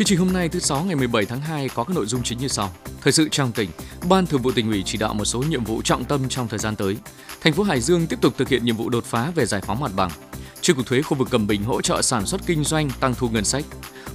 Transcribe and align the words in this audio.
Chương 0.00 0.06
trình 0.06 0.18
hôm 0.18 0.32
nay 0.32 0.48
thứ 0.48 0.58
sáu 0.58 0.84
ngày 0.84 0.96
17 0.96 1.24
tháng 1.24 1.40
2 1.40 1.68
có 1.68 1.84
các 1.84 1.96
nội 1.96 2.06
dung 2.06 2.22
chính 2.22 2.38
như 2.38 2.48
sau. 2.48 2.70
Thời 3.02 3.12
sự 3.12 3.28
trong 3.30 3.52
tỉnh, 3.52 3.70
Ban 4.08 4.26
Thường 4.26 4.42
vụ 4.42 4.52
tỉnh 4.52 4.70
ủy 4.70 4.82
chỉ 4.86 4.98
đạo 4.98 5.14
một 5.14 5.24
số 5.24 5.42
nhiệm 5.42 5.64
vụ 5.64 5.82
trọng 5.82 6.04
tâm 6.04 6.28
trong 6.28 6.48
thời 6.48 6.58
gian 6.58 6.76
tới. 6.76 6.96
Thành 7.40 7.52
phố 7.52 7.62
Hải 7.62 7.80
Dương 7.80 8.06
tiếp 8.06 8.18
tục 8.20 8.34
thực 8.36 8.48
hiện 8.48 8.64
nhiệm 8.64 8.76
vụ 8.76 8.88
đột 8.88 9.04
phá 9.04 9.32
về 9.34 9.46
giải 9.46 9.60
phóng 9.66 9.80
mặt 9.80 9.92
bằng. 9.96 10.10
Chi 10.60 10.72
cục 10.72 10.86
thuế 10.86 11.02
khu 11.02 11.16
vực 11.16 11.28
Cẩm 11.30 11.46
Bình 11.46 11.64
hỗ 11.64 11.80
trợ 11.80 12.02
sản 12.02 12.26
xuất 12.26 12.40
kinh 12.46 12.64
doanh 12.64 12.90
tăng 13.00 13.14
thu 13.14 13.28
ngân 13.28 13.44
sách. 13.44 13.64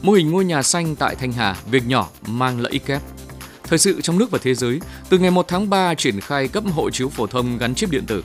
Mô 0.01 0.13
hình 0.13 0.31
ngôi 0.31 0.45
nhà 0.45 0.63
xanh 0.63 0.95
tại 0.95 1.15
Thanh 1.15 1.31
Hà, 1.31 1.55
việc 1.71 1.87
nhỏ 1.87 2.09
mang 2.27 2.61
lợi 2.61 2.71
ích 2.71 2.85
kép. 2.85 3.01
Thời 3.63 3.79
sự 3.79 4.01
trong 4.01 4.17
nước 4.17 4.31
và 4.31 4.39
thế 4.41 4.55
giới, 4.55 4.79
từ 5.09 5.17
ngày 5.17 5.31
1 5.31 5.47
tháng 5.47 5.69
3 5.69 5.95
triển 5.95 6.21
khai 6.21 6.47
cấp 6.47 6.63
hộ 6.75 6.89
chiếu 6.89 7.09
phổ 7.09 7.27
thông 7.27 7.57
gắn 7.57 7.75
chip 7.75 7.91
điện 7.91 8.05
tử. 8.07 8.23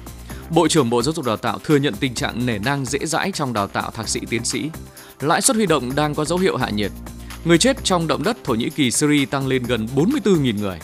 Bộ 0.50 0.68
trưởng 0.68 0.90
Bộ 0.90 1.02
Giáo 1.02 1.12
dục 1.12 1.24
Đào 1.24 1.36
tạo 1.36 1.58
thừa 1.58 1.76
nhận 1.76 1.94
tình 2.00 2.14
trạng 2.14 2.46
nể 2.46 2.58
nang 2.58 2.84
dễ 2.84 2.98
dãi 2.98 3.32
trong 3.34 3.52
đào 3.52 3.66
tạo 3.66 3.90
thạc 3.90 4.08
sĩ 4.08 4.20
tiến 4.30 4.44
sĩ. 4.44 4.70
Lãi 5.20 5.42
suất 5.42 5.56
huy 5.56 5.66
động 5.66 5.94
đang 5.94 6.14
có 6.14 6.24
dấu 6.24 6.38
hiệu 6.38 6.56
hạ 6.56 6.70
nhiệt. 6.70 6.92
Người 7.44 7.58
chết 7.58 7.76
trong 7.84 8.06
động 8.06 8.22
đất 8.22 8.36
Thổ 8.44 8.54
Nhĩ 8.54 8.70
Kỳ, 8.70 8.90
Syria 8.90 9.26
tăng 9.26 9.46
lên 9.46 9.62
gần 9.62 9.86
44.000 9.96 10.58
người. 10.58 10.78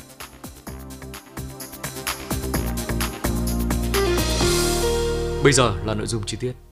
Bây 5.44 5.52
giờ 5.52 5.74
là 5.84 5.94
nội 5.94 6.06
dung 6.06 6.22
chi 6.26 6.36
tiết. 6.40 6.65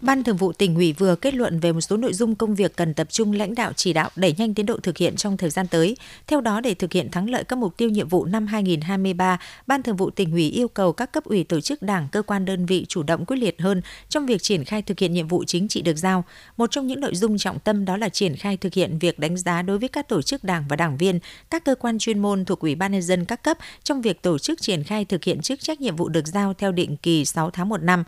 Ban 0.00 0.24
Thường 0.24 0.36
vụ 0.36 0.52
tỉnh 0.52 0.74
ủy 0.74 0.92
vừa 0.92 1.16
kết 1.16 1.34
luận 1.34 1.60
về 1.60 1.72
một 1.72 1.80
số 1.80 1.96
nội 1.96 2.12
dung 2.12 2.34
công 2.34 2.54
việc 2.54 2.76
cần 2.76 2.94
tập 2.94 3.06
trung 3.10 3.32
lãnh 3.32 3.54
đạo 3.54 3.72
chỉ 3.76 3.92
đạo 3.92 4.10
đẩy 4.16 4.34
nhanh 4.38 4.54
tiến 4.54 4.66
độ 4.66 4.76
thực 4.82 4.96
hiện 4.96 5.16
trong 5.16 5.36
thời 5.36 5.50
gian 5.50 5.66
tới. 5.66 5.96
Theo 6.26 6.40
đó, 6.40 6.60
để 6.60 6.74
thực 6.74 6.92
hiện 6.92 7.10
thắng 7.10 7.30
lợi 7.30 7.44
các 7.44 7.58
mục 7.58 7.76
tiêu 7.76 7.88
nhiệm 7.88 8.08
vụ 8.08 8.24
năm 8.24 8.46
2023, 8.46 9.38
Ban 9.66 9.82
Thường 9.82 9.96
vụ 9.96 10.10
tỉnh 10.10 10.32
ủy 10.32 10.50
yêu 10.50 10.68
cầu 10.68 10.92
các 10.92 11.12
cấp 11.12 11.24
ủy 11.24 11.44
tổ 11.44 11.60
chức 11.60 11.82
đảng, 11.82 12.08
cơ 12.12 12.22
quan 12.22 12.44
đơn 12.44 12.66
vị 12.66 12.86
chủ 12.88 13.02
động 13.02 13.24
quyết 13.26 13.36
liệt 13.36 13.60
hơn 13.60 13.82
trong 14.08 14.26
việc 14.26 14.42
triển 14.42 14.64
khai 14.64 14.82
thực 14.82 14.98
hiện 14.98 15.12
nhiệm 15.12 15.28
vụ 15.28 15.44
chính 15.44 15.68
trị 15.68 15.82
được 15.82 15.96
giao. 15.96 16.24
Một 16.56 16.70
trong 16.70 16.86
những 16.86 17.00
nội 17.00 17.14
dung 17.14 17.38
trọng 17.38 17.58
tâm 17.58 17.84
đó 17.84 17.96
là 17.96 18.08
triển 18.08 18.36
khai 18.36 18.56
thực 18.56 18.74
hiện 18.74 18.98
việc 18.98 19.18
đánh 19.18 19.36
giá 19.36 19.62
đối 19.62 19.78
với 19.78 19.88
các 19.88 20.08
tổ 20.08 20.22
chức 20.22 20.44
đảng 20.44 20.64
và 20.68 20.76
đảng 20.76 20.96
viên, 20.96 21.18
các 21.50 21.64
cơ 21.64 21.74
quan 21.74 21.98
chuyên 21.98 22.18
môn 22.18 22.44
thuộc 22.44 22.60
Ủy 22.60 22.74
ban 22.74 22.92
nhân 22.92 23.02
dân 23.02 23.24
các 23.24 23.42
cấp 23.42 23.58
trong 23.84 24.02
việc 24.02 24.22
tổ 24.22 24.38
chức 24.38 24.62
triển 24.62 24.84
khai 24.84 25.04
thực 25.04 25.24
hiện 25.24 25.40
chức 25.40 25.60
trách 25.60 25.80
nhiệm 25.80 25.96
vụ 25.96 26.08
được 26.08 26.26
giao 26.26 26.54
theo 26.54 26.72
định 26.72 26.96
kỳ 26.96 27.24
6 27.24 27.50
tháng 27.50 27.68
một 27.68 27.82
năm 27.82 28.04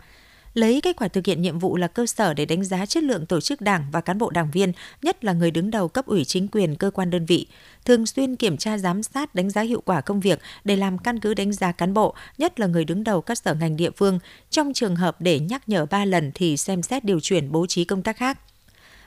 lấy 0.53 0.81
kết 0.81 0.95
quả 0.95 1.07
thực 1.07 1.25
hiện 1.25 1.41
nhiệm 1.41 1.59
vụ 1.59 1.77
là 1.77 1.87
cơ 1.87 2.05
sở 2.05 2.33
để 2.33 2.45
đánh 2.45 2.63
giá 2.63 2.85
chất 2.85 3.03
lượng 3.03 3.25
tổ 3.25 3.41
chức 3.41 3.61
đảng 3.61 3.85
và 3.91 4.01
cán 4.01 4.17
bộ 4.17 4.29
đảng 4.29 4.51
viên, 4.51 4.71
nhất 5.01 5.25
là 5.25 5.33
người 5.33 5.51
đứng 5.51 5.71
đầu 5.71 5.87
cấp 5.87 6.05
ủy 6.05 6.25
chính 6.25 6.47
quyền 6.47 6.75
cơ 6.75 6.91
quan 6.91 7.09
đơn 7.09 7.25
vị, 7.25 7.47
thường 7.85 8.05
xuyên 8.05 8.35
kiểm 8.35 8.57
tra 8.57 8.77
giám 8.77 9.03
sát 9.03 9.35
đánh 9.35 9.49
giá 9.49 9.61
hiệu 9.61 9.81
quả 9.85 10.01
công 10.01 10.19
việc 10.19 10.39
để 10.63 10.75
làm 10.75 10.97
căn 10.97 11.19
cứ 11.19 11.33
đánh 11.33 11.53
giá 11.53 11.71
cán 11.71 11.93
bộ, 11.93 12.15
nhất 12.37 12.59
là 12.59 12.67
người 12.67 12.85
đứng 12.85 13.03
đầu 13.03 13.21
các 13.21 13.37
sở 13.37 13.53
ngành 13.53 13.77
địa 13.77 13.91
phương, 13.91 14.19
trong 14.49 14.73
trường 14.73 14.95
hợp 14.95 15.21
để 15.21 15.39
nhắc 15.39 15.69
nhở 15.69 15.85
3 15.85 16.05
lần 16.05 16.31
thì 16.35 16.57
xem 16.57 16.83
xét 16.83 17.03
điều 17.03 17.19
chuyển 17.19 17.51
bố 17.51 17.65
trí 17.65 17.85
công 17.85 18.03
tác 18.03 18.17
khác. 18.17 18.37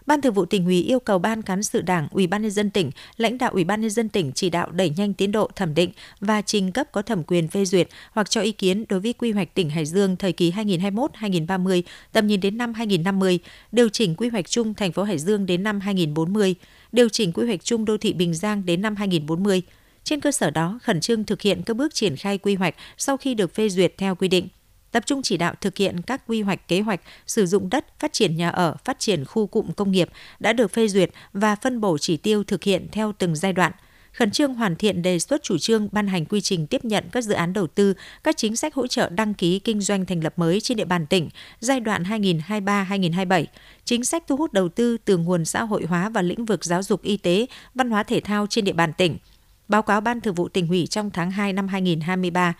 Ban 0.07 0.21
Thường 0.21 0.35
vụ 0.35 0.45
tỉnh 0.45 0.65
ủy 0.65 0.83
yêu 0.83 1.01
cầu 1.01 1.19
Ban 1.19 1.43
cán 1.43 1.63
sự 1.63 1.81
Đảng, 1.81 2.09
Ủy 2.11 2.27
ban 2.27 2.43
nhân 2.43 2.51
dân 2.51 2.71
tỉnh, 2.71 2.91
lãnh 3.17 3.39
đạo 3.39 3.51
Ủy 3.53 3.65
ban 3.65 3.81
nhân 3.81 3.91
dân 3.91 4.09
tỉnh 4.09 4.33
chỉ 4.35 4.51
đạo 4.51 4.71
đẩy 4.71 4.91
nhanh 4.97 5.15
tiến 5.15 5.33
độ 5.33 5.51
thẩm 5.57 5.75
định 5.75 5.91
và 6.21 6.43
trình 6.43 6.73
cấp 6.73 6.93
có 6.93 7.03
thẩm 7.03 7.23
quyền 7.23 7.49
phê 7.49 7.65
duyệt 7.65 7.89
hoặc 8.13 8.31
cho 8.31 8.41
ý 8.41 8.53
kiến 8.53 8.85
đối 8.89 9.01
với 9.01 9.13
quy 9.13 9.33
hoạch 9.33 9.55
tỉnh 9.55 9.71
Hải 9.71 9.87
Dương 9.87 10.17
thời 10.17 10.33
kỳ 10.33 10.51
2021-2030, 10.51 11.83
tầm 12.13 12.27
nhìn 12.27 12.41
đến 12.41 12.59
năm 12.59 12.75
2050, 12.75 13.39
điều 13.73 13.89
chỉnh 13.89 14.15
quy 14.15 14.29
hoạch 14.29 14.51
chung 14.51 14.75
thành 14.75 14.93
phố 14.93 15.03
Hải 15.03 15.19
Dương 15.19 15.47
đến 15.47 15.63
năm 15.63 15.81
2040, 15.81 16.55
điều 16.93 17.09
chỉnh 17.09 17.33
quy 17.33 17.47
hoạch 17.47 17.65
chung 17.65 17.85
đô 17.85 17.97
thị 17.97 18.13
Bình 18.13 18.35
Giang 18.35 18.67
đến 18.67 18.83
năm 18.83 18.97
2040. 18.97 19.63
Trên 20.05 20.21
cơ 20.21 20.33
sở 20.33 20.51
đó, 20.51 20.79
khẩn 20.83 21.01
trương 21.01 21.25
thực 21.25 21.43
hiện 21.43 21.63
các 21.63 21.77
bước 21.77 21.95
triển 21.95 22.17
khai 22.17 22.39
quy 22.39 22.55
hoạch 22.55 22.75
sau 22.99 23.17
khi 23.17 23.35
được 23.35 23.55
phê 23.55 23.69
duyệt 23.69 23.95
theo 23.99 24.15
quy 24.15 24.29
định 24.29 24.49
tập 24.97 25.07
trung 25.07 25.23
chỉ 25.23 25.37
đạo 25.37 25.55
thực 25.61 25.77
hiện 25.77 26.03
các 26.03 26.23
quy 26.27 26.43
hoạch 26.43 26.69
kế 26.69 26.81
hoạch 26.81 27.01
sử 27.27 27.47
dụng 27.47 27.71
đất, 27.71 27.99
phát 27.99 28.13
triển 28.13 28.37
nhà 28.37 28.49
ở, 28.49 28.77
phát 28.85 28.99
triển 28.99 29.25
khu 29.25 29.47
cụm 29.47 29.73
công 29.73 29.93
nghiệp 29.93 30.09
đã 30.41 30.53
được 30.53 30.73
phê 30.73 30.89
duyệt 30.89 31.11
và 31.33 31.57
phân 31.57 31.81
bổ 31.81 31.99
chỉ 31.99 32.17
tiêu 32.17 32.45
thực 32.45 32.63
hiện 32.63 32.89
theo 32.93 33.13
từng 33.19 33.37
giai 33.37 33.53
đoạn. 33.53 33.73
Khẩn 34.13 34.31
trương 34.31 34.55
hoàn 34.55 34.77
thiện 34.77 35.03
đề 35.03 35.19
xuất 35.19 35.43
chủ 35.43 35.59
trương 35.59 35.89
ban 35.93 36.07
hành 36.07 36.25
quy 36.25 36.41
trình 36.41 36.67
tiếp 36.67 36.85
nhận 36.85 37.05
các 37.13 37.25
dự 37.25 37.35
án 37.35 37.53
đầu 37.53 37.67
tư, 37.67 37.95
các 38.25 38.37
chính 38.37 38.57
sách 38.57 38.75
hỗ 38.75 38.87
trợ 38.87 39.09
đăng 39.09 39.35
ký 39.35 39.59
kinh 39.59 39.81
doanh 39.81 40.07
thành 40.07 40.25
lập 40.25 40.33
mới 40.37 40.61
trên 40.61 40.77
địa 40.77 40.85
bàn 40.85 41.07
tỉnh 41.07 41.29
giai 41.61 41.81
đoạn 41.81 42.03
2023-2027, 42.03 43.45
chính 43.85 44.05
sách 44.05 44.25
thu 44.27 44.37
hút 44.37 44.53
đầu 44.53 44.69
tư 44.69 44.97
từ 45.05 45.17
nguồn 45.17 45.45
xã 45.45 45.63
hội 45.63 45.85
hóa 45.85 46.09
và 46.09 46.23
lĩnh 46.23 46.45
vực 46.45 46.65
giáo 46.65 46.83
dục 46.83 47.03
y 47.03 47.17
tế, 47.17 47.47
văn 47.75 47.91
hóa 47.91 48.03
thể 48.03 48.21
thao 48.21 48.47
trên 48.51 48.65
địa 48.65 48.73
bàn 48.73 48.93
tỉnh. 48.93 49.17
Báo 49.69 49.83
cáo 49.83 50.01
Ban 50.01 50.21
Thường 50.21 50.35
vụ 50.35 50.49
tỉnh 50.49 50.69
ủy 50.69 50.87
trong 50.87 51.11
tháng 51.11 51.31
2 51.31 51.53
năm 51.53 51.69
2023, 51.69 52.55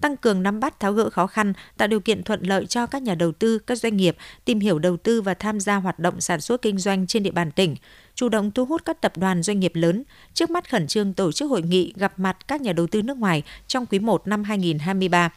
tăng 0.00 0.16
cường 0.16 0.42
nắm 0.42 0.60
bắt 0.60 0.80
tháo 0.80 0.92
gỡ 0.92 1.10
khó 1.10 1.26
khăn, 1.26 1.52
tạo 1.76 1.88
điều 1.88 2.00
kiện 2.00 2.22
thuận 2.22 2.42
lợi 2.42 2.66
cho 2.66 2.86
các 2.86 3.02
nhà 3.02 3.14
đầu 3.14 3.32
tư, 3.32 3.58
các 3.58 3.78
doanh 3.78 3.96
nghiệp 3.96 4.16
tìm 4.44 4.60
hiểu 4.60 4.78
đầu 4.78 4.96
tư 4.96 5.22
và 5.22 5.34
tham 5.34 5.60
gia 5.60 5.76
hoạt 5.76 5.98
động 5.98 6.20
sản 6.20 6.40
xuất 6.40 6.62
kinh 6.62 6.78
doanh 6.78 7.06
trên 7.06 7.22
địa 7.22 7.30
bàn 7.30 7.50
tỉnh, 7.50 7.76
chủ 8.14 8.28
động 8.28 8.50
thu 8.50 8.64
hút 8.64 8.82
các 8.84 9.00
tập 9.00 9.12
đoàn 9.16 9.42
doanh 9.42 9.60
nghiệp 9.60 9.72
lớn, 9.74 10.02
trước 10.34 10.50
mắt 10.50 10.70
khẩn 10.70 10.86
trương 10.86 11.14
tổ 11.14 11.32
chức 11.32 11.50
hội 11.50 11.62
nghị 11.62 11.92
gặp 11.96 12.18
mặt 12.18 12.36
các 12.48 12.60
nhà 12.60 12.72
đầu 12.72 12.86
tư 12.86 13.02
nước 13.02 13.16
ngoài 13.16 13.42
trong 13.66 13.86
quý 13.86 13.98
1 13.98 14.26
năm 14.26 14.44
2023 14.44 15.30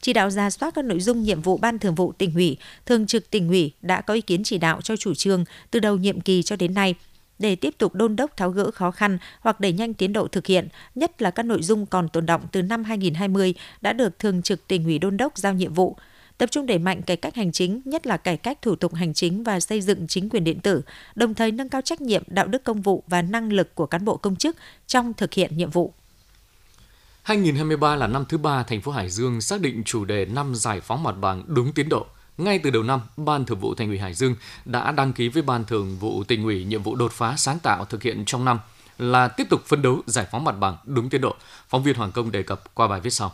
chỉ 0.00 0.12
đạo 0.12 0.30
ra 0.30 0.50
soát 0.50 0.74
các 0.74 0.84
nội 0.84 1.00
dung 1.00 1.22
nhiệm 1.22 1.42
vụ 1.42 1.56
ban 1.56 1.78
thường 1.78 1.94
vụ 1.94 2.12
tỉnh 2.12 2.34
ủy, 2.34 2.56
thường 2.86 3.06
trực 3.06 3.30
tỉnh 3.30 3.48
ủy 3.48 3.72
đã 3.82 4.00
có 4.00 4.14
ý 4.14 4.20
kiến 4.20 4.44
chỉ 4.44 4.58
đạo 4.58 4.80
cho 4.80 4.96
chủ 4.96 5.14
trương 5.14 5.44
từ 5.70 5.80
đầu 5.80 5.96
nhiệm 5.96 6.20
kỳ 6.20 6.42
cho 6.42 6.56
đến 6.56 6.74
nay 6.74 6.94
để 7.38 7.56
tiếp 7.56 7.74
tục 7.78 7.94
đôn 7.94 8.16
đốc 8.16 8.36
tháo 8.36 8.50
gỡ 8.50 8.70
khó 8.70 8.90
khăn 8.90 9.18
hoặc 9.40 9.60
đẩy 9.60 9.72
nhanh 9.72 9.94
tiến 9.94 10.12
độ 10.12 10.28
thực 10.28 10.46
hiện, 10.46 10.68
nhất 10.94 11.22
là 11.22 11.30
các 11.30 11.42
nội 11.42 11.62
dung 11.62 11.86
còn 11.86 12.08
tồn 12.08 12.26
động 12.26 12.42
từ 12.52 12.62
năm 12.62 12.84
2020 12.84 13.54
đã 13.80 13.92
được 13.92 14.18
Thường 14.18 14.42
trực 14.42 14.68
tỉnh 14.68 14.84
ủy 14.84 14.98
đôn 14.98 15.16
đốc 15.16 15.38
giao 15.38 15.54
nhiệm 15.54 15.74
vụ 15.74 15.96
tập 16.38 16.50
trung 16.50 16.66
đẩy 16.66 16.78
mạnh 16.78 17.02
cải 17.02 17.16
cách 17.16 17.34
hành 17.34 17.52
chính, 17.52 17.80
nhất 17.84 18.06
là 18.06 18.16
cải 18.16 18.36
cách 18.36 18.62
thủ 18.62 18.76
tục 18.76 18.94
hành 18.94 19.14
chính 19.14 19.44
và 19.44 19.60
xây 19.60 19.80
dựng 19.80 20.06
chính 20.06 20.28
quyền 20.28 20.44
điện 20.44 20.60
tử, 20.60 20.82
đồng 21.14 21.34
thời 21.34 21.52
nâng 21.52 21.68
cao 21.68 21.80
trách 21.80 22.00
nhiệm, 22.00 22.22
đạo 22.26 22.46
đức 22.46 22.64
công 22.64 22.82
vụ 22.82 23.02
và 23.06 23.22
năng 23.22 23.52
lực 23.52 23.74
của 23.74 23.86
cán 23.86 24.04
bộ 24.04 24.16
công 24.16 24.36
chức 24.36 24.56
trong 24.86 25.14
thực 25.14 25.34
hiện 25.34 25.56
nhiệm 25.56 25.70
vụ. 25.70 25.92
2023 27.22 27.96
là 27.96 28.06
năm 28.06 28.24
thứ 28.28 28.38
ba 28.38 28.62
thành 28.62 28.80
phố 28.80 28.92
Hải 28.92 29.10
Dương 29.10 29.40
xác 29.40 29.60
định 29.60 29.82
chủ 29.84 30.04
đề 30.04 30.24
năm 30.24 30.54
giải 30.54 30.80
phóng 30.80 31.02
mặt 31.02 31.14
bằng 31.20 31.44
đúng 31.46 31.72
tiến 31.72 31.88
độ– 31.88 32.06
ngay 32.38 32.58
từ 32.58 32.70
đầu 32.70 32.82
năm, 32.82 33.00
Ban 33.16 33.44
Thường 33.44 33.60
vụ 33.60 33.74
Thành 33.74 33.88
ủy 33.88 33.98
Hải 33.98 34.14
Dương 34.14 34.34
đã 34.64 34.92
đăng 34.92 35.12
ký 35.12 35.28
với 35.28 35.42
Ban 35.42 35.64
Thường 35.64 35.96
vụ 35.98 36.24
Tỉnh 36.24 36.44
ủy 36.44 36.64
nhiệm 36.64 36.82
vụ 36.82 36.94
đột 36.94 37.12
phá 37.12 37.36
sáng 37.36 37.58
tạo 37.58 37.84
thực 37.84 38.02
hiện 38.02 38.24
trong 38.24 38.44
năm 38.44 38.58
là 38.98 39.28
tiếp 39.28 39.46
tục 39.50 39.62
phấn 39.66 39.82
đấu 39.82 40.02
giải 40.06 40.26
phóng 40.30 40.44
mặt 40.44 40.54
bằng 40.60 40.76
đúng 40.84 41.10
tiến 41.10 41.20
độ. 41.20 41.34
Phóng 41.68 41.82
viên 41.82 41.94
Hoàng 41.94 42.12
Công 42.12 42.30
đề 42.30 42.42
cập 42.42 42.74
qua 42.74 42.88
bài 42.88 43.00
viết 43.00 43.10
sau. 43.10 43.32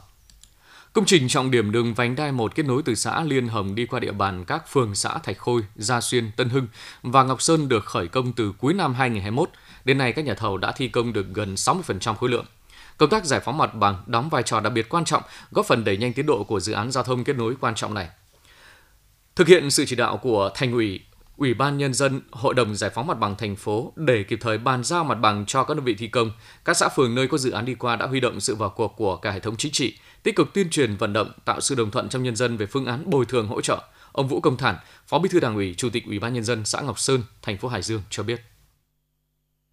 Công 0.92 1.04
trình 1.04 1.28
trọng 1.28 1.50
điểm 1.50 1.72
đường 1.72 1.94
vành 1.94 2.16
đai 2.16 2.32
1 2.32 2.54
kết 2.54 2.66
nối 2.66 2.82
từ 2.82 2.94
xã 2.94 3.22
Liên 3.22 3.48
Hồng 3.48 3.74
đi 3.74 3.86
qua 3.86 4.00
địa 4.00 4.12
bàn 4.12 4.44
các 4.44 4.68
phường 4.68 4.94
xã 4.94 5.18
Thạch 5.18 5.38
Khôi, 5.38 5.62
Gia 5.76 6.00
Xuyên, 6.00 6.30
Tân 6.36 6.48
Hưng 6.48 6.66
và 7.02 7.22
Ngọc 7.22 7.42
Sơn 7.42 7.68
được 7.68 7.84
khởi 7.84 8.08
công 8.08 8.32
từ 8.32 8.52
cuối 8.58 8.74
năm 8.74 8.94
2021. 8.94 9.48
Đến 9.84 9.98
nay, 9.98 10.12
các 10.12 10.24
nhà 10.24 10.34
thầu 10.34 10.56
đã 10.56 10.72
thi 10.72 10.88
công 10.88 11.12
được 11.12 11.26
gần 11.32 11.54
60% 11.54 12.14
khối 12.14 12.30
lượng. 12.30 12.46
Công 12.96 13.10
tác 13.10 13.24
giải 13.24 13.40
phóng 13.40 13.58
mặt 13.58 13.74
bằng 13.74 14.02
đóng 14.06 14.28
vai 14.28 14.42
trò 14.42 14.60
đặc 14.60 14.72
biệt 14.72 14.88
quan 14.88 15.04
trọng, 15.04 15.22
góp 15.50 15.66
phần 15.66 15.84
đẩy 15.84 15.96
nhanh 15.96 16.12
tiến 16.12 16.26
độ 16.26 16.44
của 16.44 16.60
dự 16.60 16.72
án 16.72 16.90
giao 16.90 17.04
thông 17.04 17.24
kết 17.24 17.36
nối 17.36 17.54
quan 17.60 17.74
trọng 17.74 17.94
này. 17.94 18.08
Thực 19.36 19.48
hiện 19.48 19.70
sự 19.70 19.84
chỉ 19.86 19.96
đạo 19.96 20.16
của 20.16 20.50
Thành 20.54 20.72
ủy, 20.72 21.00
Ủy 21.36 21.54
ban 21.54 21.78
Nhân 21.78 21.94
dân, 21.94 22.20
Hội 22.30 22.54
đồng 22.54 22.74
Giải 22.74 22.90
phóng 22.90 23.06
Mặt 23.06 23.18
bằng 23.18 23.34
thành 23.36 23.56
phố 23.56 23.92
để 23.96 24.22
kịp 24.22 24.38
thời 24.42 24.58
bàn 24.58 24.84
giao 24.84 25.04
mặt 25.04 25.14
bằng 25.14 25.44
cho 25.46 25.64
các 25.64 25.76
đơn 25.76 25.84
vị 25.84 25.94
thi 25.98 26.08
công, 26.08 26.30
các 26.64 26.76
xã 26.76 26.88
phường 26.88 27.14
nơi 27.14 27.28
có 27.28 27.38
dự 27.38 27.50
án 27.50 27.64
đi 27.64 27.74
qua 27.74 27.96
đã 27.96 28.06
huy 28.06 28.20
động 28.20 28.40
sự 28.40 28.54
vào 28.54 28.70
cuộc 28.70 28.94
của 28.96 29.16
cả 29.16 29.30
hệ 29.30 29.40
thống 29.40 29.56
chính 29.56 29.72
trị, 29.72 29.98
tích 30.22 30.36
cực 30.36 30.54
tuyên 30.54 30.70
truyền 30.70 30.96
vận 30.96 31.12
động 31.12 31.32
tạo 31.44 31.60
sự 31.60 31.74
đồng 31.74 31.90
thuận 31.90 32.08
trong 32.08 32.22
nhân 32.22 32.36
dân 32.36 32.56
về 32.56 32.66
phương 32.66 32.86
án 32.86 33.10
bồi 33.10 33.24
thường 33.24 33.48
hỗ 33.48 33.60
trợ. 33.60 33.82
Ông 34.12 34.28
Vũ 34.28 34.40
Công 34.40 34.56
Thản, 34.56 34.76
Phó 35.06 35.18
Bí 35.18 35.28
thư 35.28 35.40
Đảng 35.40 35.54
ủy, 35.54 35.74
Chủ 35.76 35.90
tịch 35.90 36.06
Ủy 36.06 36.18
ban 36.18 36.34
Nhân 36.34 36.44
dân 36.44 36.64
xã 36.64 36.80
Ngọc 36.80 36.98
Sơn, 36.98 37.20
thành 37.42 37.58
phố 37.58 37.68
Hải 37.68 37.82
Dương 37.82 38.02
cho 38.10 38.22
biết. 38.22 38.40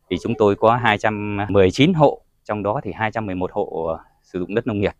Thì 0.09 0.17
chúng 0.23 0.33
tôi 0.37 0.55
có 0.55 0.75
219 0.75 1.93
hộ, 1.93 2.21
trong 2.43 2.63
đó 2.63 2.81
thì 2.83 2.91
211 2.95 3.51
hộ 3.53 3.85
ờ, 3.87 4.03
sử 4.23 4.39
dụng 4.39 4.55
đất 4.55 4.67
nông 4.67 4.79
nghiệp. 4.79 4.93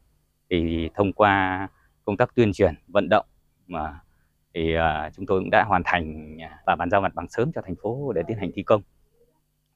Thì 0.50 0.90
thông 0.96 1.14
qua 1.14 1.68
công 2.06 2.18
tác 2.18 2.36
tuyên 2.36 2.54
truyền, 2.54 2.76
vận 2.88 3.10
động 3.10 3.26
mà 3.68 4.00
thì 4.54 4.76
uh, 4.78 5.14
chúng 5.16 5.26
tôi 5.26 5.40
cũng 5.40 5.50
đã 5.50 5.64
hoàn 5.64 5.82
thành 5.86 6.38
à, 6.42 6.60
và 6.66 6.76
bàn 6.76 6.90
giao 6.90 7.02
mặt 7.02 7.16
bằng 7.16 7.28
sớm 7.30 7.52
cho 7.52 7.62
thành 7.66 7.76
phố 7.76 8.12
để 8.16 8.22
tiến 8.28 8.38
hành 8.38 8.52
thi 8.56 8.64
công. 8.64 8.82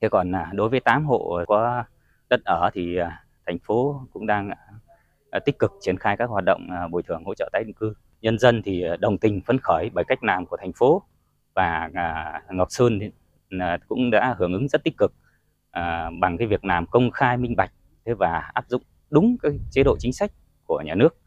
Thế 0.01 0.09
còn 0.09 0.31
uh, 0.31 0.53
đối 0.53 0.69
với 0.69 0.79
8 0.79 1.05
hộ 1.05 1.39
có 1.47 1.83
đất 2.29 2.41
ở 2.45 2.69
thì 2.73 3.01
uh, 3.01 3.07
thành 3.45 3.59
phố 3.59 4.01
cũng 4.13 4.27
đang 4.27 4.49
uh, 5.37 5.45
tích 5.45 5.59
cực 5.59 5.71
triển 5.81 5.97
khai 5.97 6.17
các 6.17 6.29
hoạt 6.29 6.43
động 6.43 6.67
uh, 6.85 6.91
bồi 6.91 7.03
thường 7.03 7.23
hỗ 7.23 7.33
trợ 7.35 7.49
tái 7.53 7.63
định 7.63 7.75
cư. 7.75 7.93
Nhân 8.21 8.39
dân 8.39 8.61
thì 8.61 8.83
đồng 8.99 9.17
tình 9.17 9.41
phấn 9.41 9.59
khởi 9.59 9.89
bởi 9.93 10.03
cách 10.07 10.23
làm 10.23 10.45
của 10.45 10.57
thành 10.57 10.73
phố 10.73 11.03
và 11.53 11.89
uh, 11.89 12.55
Ngọc 12.55 12.67
Sơn 12.71 12.99
thì, 12.99 13.07
uh, 13.55 13.87
cũng 13.87 14.11
đã 14.11 14.35
hưởng 14.37 14.53
ứng 14.53 14.67
rất 14.67 14.83
tích 14.83 14.97
cực 14.97 15.11
uh, 15.11 16.19
bằng 16.19 16.37
cái 16.37 16.47
việc 16.47 16.65
làm 16.65 16.85
công 16.85 17.11
khai 17.11 17.37
minh 17.37 17.55
bạch 17.55 17.71
thế 18.05 18.13
và 18.13 18.51
áp 18.53 18.65
dụng 18.67 18.81
đúng 19.09 19.37
cái 19.41 19.51
chế 19.71 19.83
độ 19.83 19.95
chính 19.99 20.13
sách 20.13 20.31
của 20.65 20.81
nhà 20.85 20.95
nước 20.95 21.17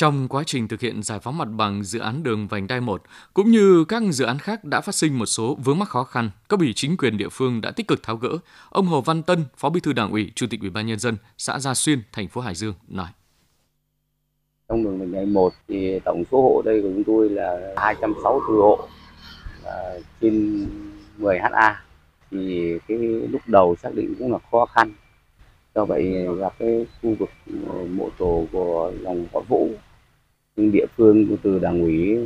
trong 0.00 0.28
quá 0.28 0.42
trình 0.46 0.68
thực 0.68 0.80
hiện 0.80 1.02
giải 1.02 1.18
phóng 1.18 1.38
mặt 1.38 1.48
bằng 1.56 1.84
dự 1.84 1.98
án 1.98 2.22
đường 2.22 2.46
vành 2.48 2.66
đai 2.66 2.80
1 2.80 3.02
cũng 3.34 3.50
như 3.50 3.84
các 3.88 4.02
dự 4.10 4.24
án 4.24 4.38
khác 4.38 4.64
đã 4.64 4.80
phát 4.80 4.94
sinh 4.94 5.18
một 5.18 5.26
số 5.26 5.58
vướng 5.64 5.78
mắc 5.78 5.88
khó 5.88 6.04
khăn, 6.04 6.30
các 6.48 6.60
ủy 6.60 6.72
chính 6.76 6.96
quyền 6.96 7.16
địa 7.16 7.28
phương 7.28 7.60
đã 7.60 7.70
tích 7.70 7.88
cực 7.88 8.02
tháo 8.02 8.16
gỡ. 8.16 8.28
Ông 8.70 8.86
Hồ 8.86 9.00
Văn 9.00 9.22
Tân, 9.22 9.44
Phó 9.56 9.70
Bí 9.70 9.80
thư 9.80 9.92
Đảng 9.92 10.10
ủy, 10.10 10.32
Chủ 10.34 10.46
tịch 10.50 10.60
Ủy 10.60 10.70
ban 10.70 10.86
nhân 10.86 10.98
dân 10.98 11.16
xã 11.38 11.58
Gia 11.58 11.74
Xuyên, 11.74 12.02
thành 12.12 12.28
phố 12.28 12.40
Hải 12.40 12.54
Dương 12.54 12.74
nói: 12.88 13.06
Trong 14.68 14.84
đường 14.84 14.98
vành 14.98 15.12
đai 15.12 15.26
1 15.26 15.52
thì 15.68 16.00
tổng 16.04 16.24
số 16.32 16.42
hộ 16.42 16.62
đây 16.64 16.82
của 16.82 16.88
chúng 16.94 17.04
tôi 17.04 17.28
là 17.28 17.74
264 17.76 18.60
hộ. 18.60 18.88
À, 19.64 19.74
trên 20.20 20.66
10 21.16 21.38
ha 21.38 21.82
thì 22.30 22.78
cái 22.88 22.98
lúc 23.30 23.42
đầu 23.46 23.76
xác 23.82 23.94
định 23.94 24.14
cũng 24.18 24.32
là 24.32 24.38
khó 24.50 24.66
khăn 24.66 24.92
do 25.74 25.84
vậy 25.84 26.02
là 26.36 26.50
cái 26.58 26.86
khu 27.02 27.14
vực 27.18 27.30
ờ, 27.68 27.84
mộ 27.90 28.08
tổ 28.18 28.46
của 28.52 28.92
dòng 29.02 29.26
họ 29.32 29.40
Vũ 29.48 29.68
địa 30.56 30.86
phương 30.96 31.36
từ 31.42 31.58
đảng 31.58 31.80
ủy, 31.80 32.18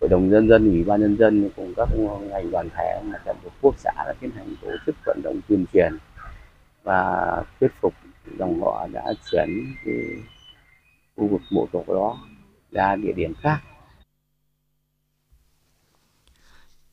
hội 0.00 0.08
đồng 0.08 0.30
nhân 0.30 0.48
dân, 0.48 0.70
ủy 0.70 0.84
ban 0.84 1.00
nhân 1.00 1.16
dân 1.18 1.50
cùng 1.56 1.74
các 1.76 1.88
ngành 2.30 2.50
đoàn 2.50 2.68
thể 2.76 3.00
mặt 3.04 3.18
trận 3.24 3.36
tổ 3.44 3.50
quốc 3.60 3.74
xã 3.78 3.92
đã 3.96 4.14
tiến 4.20 4.30
hành 4.30 4.54
tổ 4.62 4.68
chức 4.86 4.94
vận 5.06 5.20
động 5.22 5.40
tuyên 5.48 5.64
truyền 5.72 5.92
và 6.82 7.42
thuyết 7.60 7.68
phục 7.80 7.94
dòng 8.38 8.60
họ 8.62 8.88
đã 8.92 9.12
chuyển 9.30 9.48
cái 9.84 9.94
khu 11.16 11.26
vực 11.26 11.40
mộ 11.50 11.66
tổ 11.72 11.84
đó 11.88 12.18
ra 12.70 12.96
địa 12.96 13.12
điểm 13.12 13.34
khác. 13.34 13.58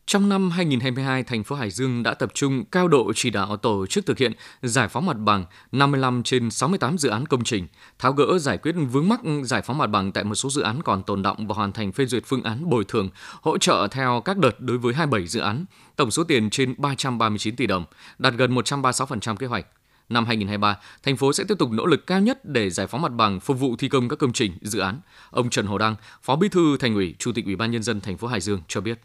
Trong 0.07 0.30
năm 0.30 0.51
2022, 0.51 1.24
thành 1.24 1.44
phố 1.44 1.56
Hải 1.56 1.69
Dương 1.71 2.04
đã 2.04 2.13
tập 2.13 2.31
trung 2.33 2.65
cao 2.65 2.88
độ 2.88 3.12
chỉ 3.15 3.30
đạo 3.30 3.57
tổ 3.57 3.86
chức 3.86 4.06
thực 4.06 4.18
hiện 4.18 4.31
giải 4.62 4.88
phóng 4.88 5.06
mặt 5.06 5.18
bằng 5.19 5.45
55 5.71 6.24
trên 6.24 6.51
68 6.51 6.98
dự 6.98 7.09
án 7.09 7.25
công 7.25 7.44
trình, 7.44 7.68
tháo 8.00 8.13
gỡ 8.13 8.39
giải 8.39 8.57
quyết 8.57 8.75
vướng 8.92 9.09
mắc 9.09 9.19
giải 9.44 9.62
phóng 9.62 9.77
mặt 9.77 9.88
bằng 9.88 10.12
tại 10.12 10.24
một 10.24 10.36
số 10.36 10.50
dự 10.50 10.62
án 10.62 10.81
còn 10.83 11.04
tồn 11.04 11.21
động 11.21 11.48
và 11.48 11.56
hoàn 11.56 11.71
thành 11.71 11.92
phê 11.92 12.06
duyệt 12.06 12.24
phương 12.25 12.44
án 12.44 12.69
bồi 12.69 12.83
thường, 12.88 13.09
hỗ 13.42 13.57
trợ 13.57 13.88
theo 13.92 14.21
các 14.25 14.38
đợt 14.38 14.59
đối 14.59 14.77
với 14.77 14.94
27 14.94 15.27
dự 15.27 15.39
án, 15.39 15.65
tổng 15.95 16.12
số 16.12 16.24
tiền 16.24 16.50
trên 16.50 16.75
339 16.77 17.56
tỷ 17.56 17.68
đồng, 17.68 17.86
đạt 18.18 18.33
gần 18.33 18.56
136% 18.56 19.36
kế 19.36 19.48
hoạch. 19.48 19.65
Năm 20.10 20.25
2023, 20.25 20.77
thành 21.03 21.18
phố 21.18 21.33
sẽ 21.33 21.44
tiếp 21.48 21.56
tục 21.60 21.71
nỗ 21.71 21.86
lực 21.86 22.07
cao 22.07 22.21
nhất 22.21 22.45
để 22.45 22.69
giải 22.69 22.88
phóng 22.88 23.01
mặt 23.01 23.12
bằng 23.12 23.39
phục 23.39 23.60
vụ 23.60 23.75
thi 23.75 23.89
công 23.89 24.10
các 24.10 24.19
công 24.19 24.33
trình, 24.33 24.57
dự 24.62 24.80
án. 24.80 25.00
Ông 25.30 25.50
Trần 25.50 25.65
Hồ 25.65 25.77
Đăng, 25.77 25.95
Phó 26.24 26.36
Bí 26.36 26.50
thư 26.50 26.77
Thành 26.77 26.95
ủy, 26.95 27.15
Chủ 27.19 27.31
tịch 27.31 27.45
Ủy 27.45 27.56
ban 27.56 27.71
nhân 27.71 27.83
dân 27.83 28.01
thành 28.01 28.18
phố 28.18 28.27
Hải 28.27 28.42
Dương 28.42 28.62
cho 28.68 28.81
biết 28.81 29.00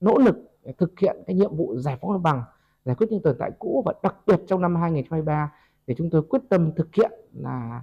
nỗ 0.00 0.18
lực 0.18 0.36
để 0.64 0.72
thực 0.78 0.98
hiện 0.98 1.16
cái 1.26 1.36
nhiệm 1.36 1.56
vụ 1.56 1.76
giải 1.76 1.98
phóng 2.00 2.12
mặt 2.12 2.20
bằng 2.22 2.42
giải 2.84 2.94
quyết 2.94 3.06
những 3.10 3.22
tồn 3.22 3.36
tại 3.38 3.50
cũ 3.58 3.82
và 3.86 3.92
đặc 4.02 4.14
biệt 4.26 4.40
trong 4.46 4.60
năm 4.60 4.76
2023 4.76 5.52
thì 5.86 5.94
chúng 5.98 6.10
tôi 6.10 6.22
quyết 6.22 6.42
tâm 6.48 6.72
thực 6.76 6.94
hiện 6.94 7.10
là 7.34 7.82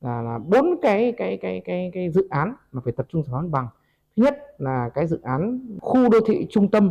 là 0.00 0.22
là 0.22 0.38
bốn 0.38 0.80
cái 0.82 1.12
cái 1.16 1.38
cái 1.42 1.62
cái 1.64 1.90
cái 1.94 2.10
dự 2.10 2.28
án 2.30 2.54
mà 2.72 2.80
phải 2.84 2.92
tập 2.96 3.06
trung 3.08 3.22
giải 3.22 3.30
phóng 3.32 3.42
mặt 3.42 3.48
bằng. 3.50 3.68
Thứ 4.16 4.22
nhất 4.22 4.38
là 4.58 4.88
cái 4.94 5.06
dự 5.06 5.20
án 5.22 5.60
khu 5.80 6.08
đô 6.08 6.18
thị 6.26 6.46
trung 6.50 6.70
tâm 6.70 6.90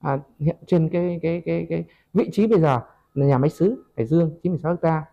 à, 0.00 0.18
hiện 0.38 0.56
trên 0.66 0.88
cái 0.88 1.18
cái 1.22 1.42
cái 1.44 1.66
cái 1.68 1.84
vị 2.12 2.30
trí 2.32 2.46
bây 2.46 2.60
giờ 2.60 2.80
là 3.14 3.26
nhà 3.26 3.38
máy 3.38 3.50
xứ 3.50 3.84
Hải 3.96 4.06
Dương 4.06 4.38
96 4.42 4.76
ha. 4.82 5.04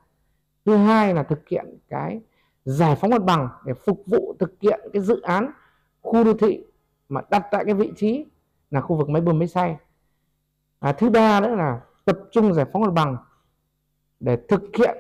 Thứ 0.66 0.76
hai 0.76 1.14
là 1.14 1.24
thực 1.24 1.50
hiện 1.50 1.66
cái 1.90 2.22
giải 2.66 2.96
phóng 2.96 3.10
mặt 3.10 3.24
bằng 3.24 3.50
để 3.66 3.74
phục 3.74 4.04
vụ 4.06 4.36
thực 4.40 4.54
hiện 4.62 4.80
cái 4.94 5.02
dự 5.02 5.22
án 5.22 5.52
khu 6.02 6.24
đô 6.24 6.34
thị 6.34 6.66
mà 7.10 7.22
đặt 7.30 7.44
tại 7.52 7.66
cái 7.66 7.74
vị 7.74 7.92
trí 7.96 8.26
là 8.74 8.82
khu 8.82 8.96
vực 8.96 9.10
máy 9.10 9.22
bơm 9.22 9.40
máy 9.40 9.48
xay. 9.48 9.78
À, 10.80 10.92
thứ 10.92 11.10
ba 11.10 11.42
nữa 11.42 11.56
là 11.56 11.82
tập 12.06 12.18
trung 12.32 12.54
giải 12.54 12.66
phóng 12.74 12.82
mặt 12.82 12.94
bằng 12.94 13.18
để 14.20 14.38
thực 14.48 14.62
hiện 14.78 14.98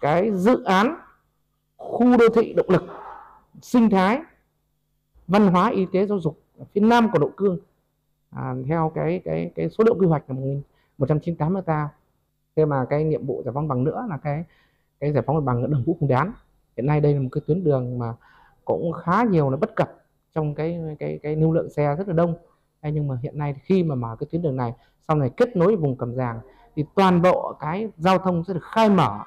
cái 0.00 0.30
dự 0.32 0.62
án 0.64 0.96
khu 1.76 2.16
đô 2.16 2.28
thị 2.34 2.52
động 2.52 2.66
lực 2.68 2.82
sinh 3.62 3.90
thái 3.90 4.22
văn 5.26 5.46
hóa 5.46 5.70
y 5.70 5.86
tế 5.92 6.06
giáo 6.06 6.20
dục 6.20 6.42
phía 6.74 6.80
nam 6.80 7.10
của 7.12 7.18
độ 7.18 7.30
cương. 7.36 7.58
À, 8.30 8.54
theo 8.68 8.92
cái 8.94 9.20
cái 9.24 9.52
cái 9.54 9.70
số 9.70 9.84
lượng 9.84 9.98
quy 10.00 10.06
hoạch 10.06 10.22
là 10.28 10.36
198 10.98 11.54
hecta 11.54 11.88
thế 12.56 12.64
mà 12.64 12.84
cái 12.90 13.04
nhiệm 13.04 13.26
vụ 13.26 13.42
giải 13.44 13.52
phóng 13.54 13.68
bằng 13.68 13.84
nữa 13.84 14.06
là 14.08 14.16
cái 14.16 14.44
cái 15.00 15.12
giải 15.12 15.22
phóng 15.26 15.36
mặt 15.36 15.44
bằng 15.44 15.62
ở 15.62 15.66
đường 15.66 15.84
Vũ 15.86 15.96
Hùng 16.00 16.08
Đán. 16.08 16.32
Hiện 16.76 16.86
nay 16.86 17.00
đây 17.00 17.14
là 17.14 17.20
một 17.20 17.28
cái 17.32 17.42
tuyến 17.46 17.64
đường 17.64 17.98
mà 17.98 18.14
cũng 18.64 18.92
khá 18.92 19.24
nhiều 19.24 19.50
là 19.50 19.56
bất 19.56 19.76
cập 19.76 19.96
trong 20.34 20.54
cái 20.54 20.80
cái 20.98 21.20
cái 21.22 21.36
lưu 21.36 21.52
lượng 21.52 21.70
xe 21.70 21.96
rất 21.96 22.08
là 22.08 22.14
đông. 22.14 22.34
Hay 22.82 22.92
nhưng 22.92 23.08
mà 23.08 23.14
hiện 23.22 23.38
nay 23.38 23.54
khi 23.62 23.82
mà 23.82 23.94
mở 23.94 24.16
cái 24.20 24.26
tuyến 24.32 24.42
đường 24.42 24.56
này 24.56 24.72
sau 25.08 25.16
này 25.16 25.30
kết 25.36 25.56
nối 25.56 25.76
vùng 25.76 25.96
Cẩm 25.96 26.14
Giàng 26.14 26.40
thì 26.76 26.84
toàn 26.94 27.22
bộ 27.22 27.56
cái 27.60 27.88
giao 27.96 28.18
thông 28.18 28.44
sẽ 28.44 28.54
được 28.54 28.64
khai 28.74 28.90
mở 28.90 29.18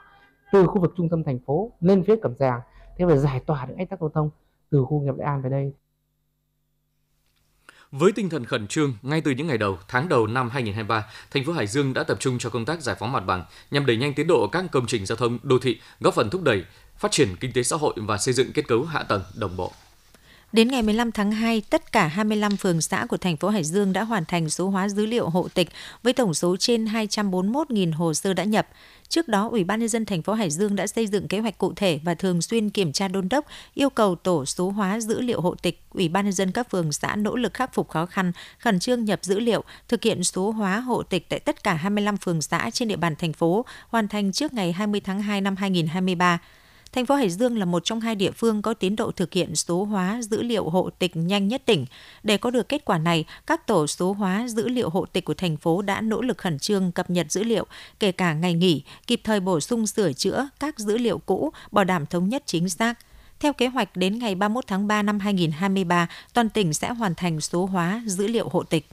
từ 0.51 0.67
khu 0.67 0.81
vực 0.81 0.93
trung 0.97 1.09
tâm 1.09 1.23
thành 1.23 1.39
phố 1.45 1.71
lên 1.79 2.03
phía 2.07 2.15
Cẩm 2.21 2.35
Giàng 2.35 2.61
thế 2.97 3.05
và 3.05 3.15
giải 3.15 3.39
tỏa 3.39 3.65
được 3.65 3.75
ách 3.77 3.89
tắc 3.89 3.99
giao 3.99 4.09
thông 4.09 4.29
từ 4.69 4.83
khu 4.83 5.01
nghiệp 5.01 5.13
Đại 5.17 5.27
An 5.27 5.41
về 5.41 5.49
đây 5.49 5.73
với 7.95 8.11
tinh 8.11 8.29
thần 8.29 8.45
khẩn 8.45 8.67
trương, 8.67 8.93
ngay 9.01 9.21
từ 9.21 9.31
những 9.31 9.47
ngày 9.47 9.57
đầu, 9.57 9.77
tháng 9.87 10.09
đầu 10.09 10.27
năm 10.27 10.49
2023, 10.49 11.05
thành 11.31 11.45
phố 11.45 11.53
Hải 11.53 11.67
Dương 11.67 11.93
đã 11.93 12.03
tập 12.03 12.17
trung 12.19 12.37
cho 12.37 12.49
công 12.49 12.65
tác 12.65 12.81
giải 12.81 12.95
phóng 12.99 13.11
mặt 13.11 13.23
bằng 13.25 13.45
nhằm 13.71 13.85
đẩy 13.85 13.97
nhanh 13.97 14.13
tiến 14.13 14.27
độ 14.27 14.47
các 14.47 14.65
công 14.71 14.87
trình 14.87 15.05
giao 15.05 15.15
thông 15.15 15.39
đô 15.43 15.59
thị, 15.59 15.79
góp 15.99 16.13
phần 16.13 16.29
thúc 16.29 16.43
đẩy 16.43 16.65
phát 16.97 17.11
triển 17.11 17.27
kinh 17.39 17.53
tế 17.53 17.63
xã 17.63 17.75
hội 17.75 17.93
và 17.97 18.17
xây 18.17 18.33
dựng 18.33 18.51
kết 18.53 18.67
cấu 18.67 18.83
hạ 18.83 19.03
tầng 19.03 19.21
đồng 19.35 19.57
bộ. 19.57 19.71
Đến 20.53 20.67
ngày 20.67 20.81
15 20.81 21.11
tháng 21.11 21.31
2, 21.31 21.61
tất 21.69 21.91
cả 21.91 22.07
25 22.07 22.57
phường 22.57 22.81
xã 22.81 23.05
của 23.05 23.17
thành 23.17 23.37
phố 23.37 23.49
Hải 23.49 23.63
Dương 23.63 23.93
đã 23.93 24.03
hoàn 24.03 24.25
thành 24.25 24.49
số 24.49 24.69
hóa 24.69 24.89
dữ 24.89 25.05
liệu 25.05 25.29
hộ 25.29 25.47
tịch 25.53 25.69
với 26.03 26.13
tổng 26.13 26.33
số 26.33 26.57
trên 26.57 26.85
241.000 26.85 27.93
hồ 27.93 28.13
sơ 28.13 28.33
đã 28.33 28.43
nhập. 28.43 28.67
Trước 29.09 29.27
đó, 29.27 29.49
Ủy 29.51 29.63
ban 29.63 29.79
nhân 29.79 29.89
dân 29.89 30.05
thành 30.05 30.21
phố 30.21 30.33
Hải 30.33 30.49
Dương 30.49 30.75
đã 30.75 30.87
xây 30.87 31.07
dựng 31.07 31.27
kế 31.27 31.39
hoạch 31.39 31.57
cụ 31.57 31.73
thể 31.75 31.99
và 32.03 32.15
thường 32.15 32.41
xuyên 32.41 32.69
kiểm 32.69 32.91
tra 32.91 33.07
đôn 33.07 33.29
đốc, 33.29 33.45
yêu 33.73 33.89
cầu 33.89 34.15
tổ 34.15 34.45
số 34.45 34.69
hóa 34.69 34.99
dữ 34.99 35.21
liệu 35.21 35.41
hộ 35.41 35.55
tịch, 35.55 35.81
Ủy 35.89 36.09
ban 36.09 36.25
nhân 36.25 36.33
dân 36.33 36.51
các 36.51 36.69
phường 36.69 36.91
xã 36.91 37.15
nỗ 37.15 37.35
lực 37.35 37.53
khắc 37.53 37.73
phục 37.73 37.89
khó 37.89 38.05
khăn, 38.05 38.31
khẩn 38.59 38.79
trương 38.79 39.05
nhập 39.05 39.19
dữ 39.23 39.39
liệu, 39.39 39.63
thực 39.87 40.03
hiện 40.03 40.23
số 40.23 40.51
hóa 40.51 40.79
hộ 40.79 41.03
tịch 41.03 41.29
tại 41.29 41.39
tất 41.39 41.63
cả 41.63 41.73
25 41.73 42.17
phường 42.17 42.41
xã 42.41 42.69
trên 42.73 42.87
địa 42.87 42.95
bàn 42.95 43.15
thành 43.15 43.33
phố, 43.33 43.65
hoàn 43.87 44.07
thành 44.07 44.31
trước 44.31 44.53
ngày 44.53 44.71
20 44.71 45.01
tháng 45.01 45.21
2 45.21 45.41
năm 45.41 45.55
2023. 45.55 46.39
Thành 46.93 47.05
phố 47.05 47.15
Hải 47.15 47.29
Dương 47.29 47.57
là 47.57 47.65
một 47.65 47.83
trong 47.85 47.99
hai 47.99 48.15
địa 48.15 48.31
phương 48.31 48.61
có 48.61 48.73
tiến 48.73 48.95
độ 48.95 49.11
thực 49.11 49.33
hiện 49.33 49.55
số 49.55 49.83
hóa 49.83 50.21
dữ 50.21 50.41
liệu 50.41 50.69
hộ 50.69 50.89
tịch 50.89 51.15
nhanh 51.15 51.47
nhất 51.47 51.61
tỉnh. 51.65 51.85
Để 52.23 52.37
có 52.37 52.51
được 52.51 52.69
kết 52.69 52.85
quả 52.85 52.97
này, 52.97 53.25
các 53.47 53.67
tổ 53.67 53.87
số 53.87 54.13
hóa 54.13 54.47
dữ 54.47 54.67
liệu 54.67 54.89
hộ 54.89 55.05
tịch 55.05 55.25
của 55.25 55.33
thành 55.33 55.57
phố 55.57 55.81
đã 55.81 56.01
nỗ 56.01 56.21
lực 56.21 56.37
khẩn 56.37 56.59
trương 56.59 56.91
cập 56.91 57.09
nhật 57.09 57.31
dữ 57.31 57.43
liệu, 57.43 57.65
kể 57.99 58.11
cả 58.11 58.33
ngày 58.33 58.53
nghỉ, 58.53 58.83
kịp 59.07 59.21
thời 59.23 59.39
bổ 59.39 59.59
sung 59.59 59.87
sửa 59.87 60.13
chữa 60.13 60.49
các 60.59 60.79
dữ 60.79 60.97
liệu 60.97 61.17
cũ, 61.17 61.51
bảo 61.71 61.85
đảm 61.85 62.05
thống 62.05 62.29
nhất 62.29 62.43
chính 62.45 62.69
xác. 62.69 62.93
Theo 63.39 63.53
kế 63.53 63.67
hoạch, 63.67 63.97
đến 63.97 64.19
ngày 64.19 64.35
31 64.35 64.67
tháng 64.67 64.87
3 64.87 65.03
năm 65.03 65.19
2023, 65.19 66.07
toàn 66.33 66.49
tỉnh 66.49 66.73
sẽ 66.73 66.89
hoàn 66.89 67.15
thành 67.15 67.41
số 67.41 67.65
hóa 67.65 68.01
dữ 68.05 68.27
liệu 68.27 68.49
hộ 68.49 68.63
tịch. 68.63 68.87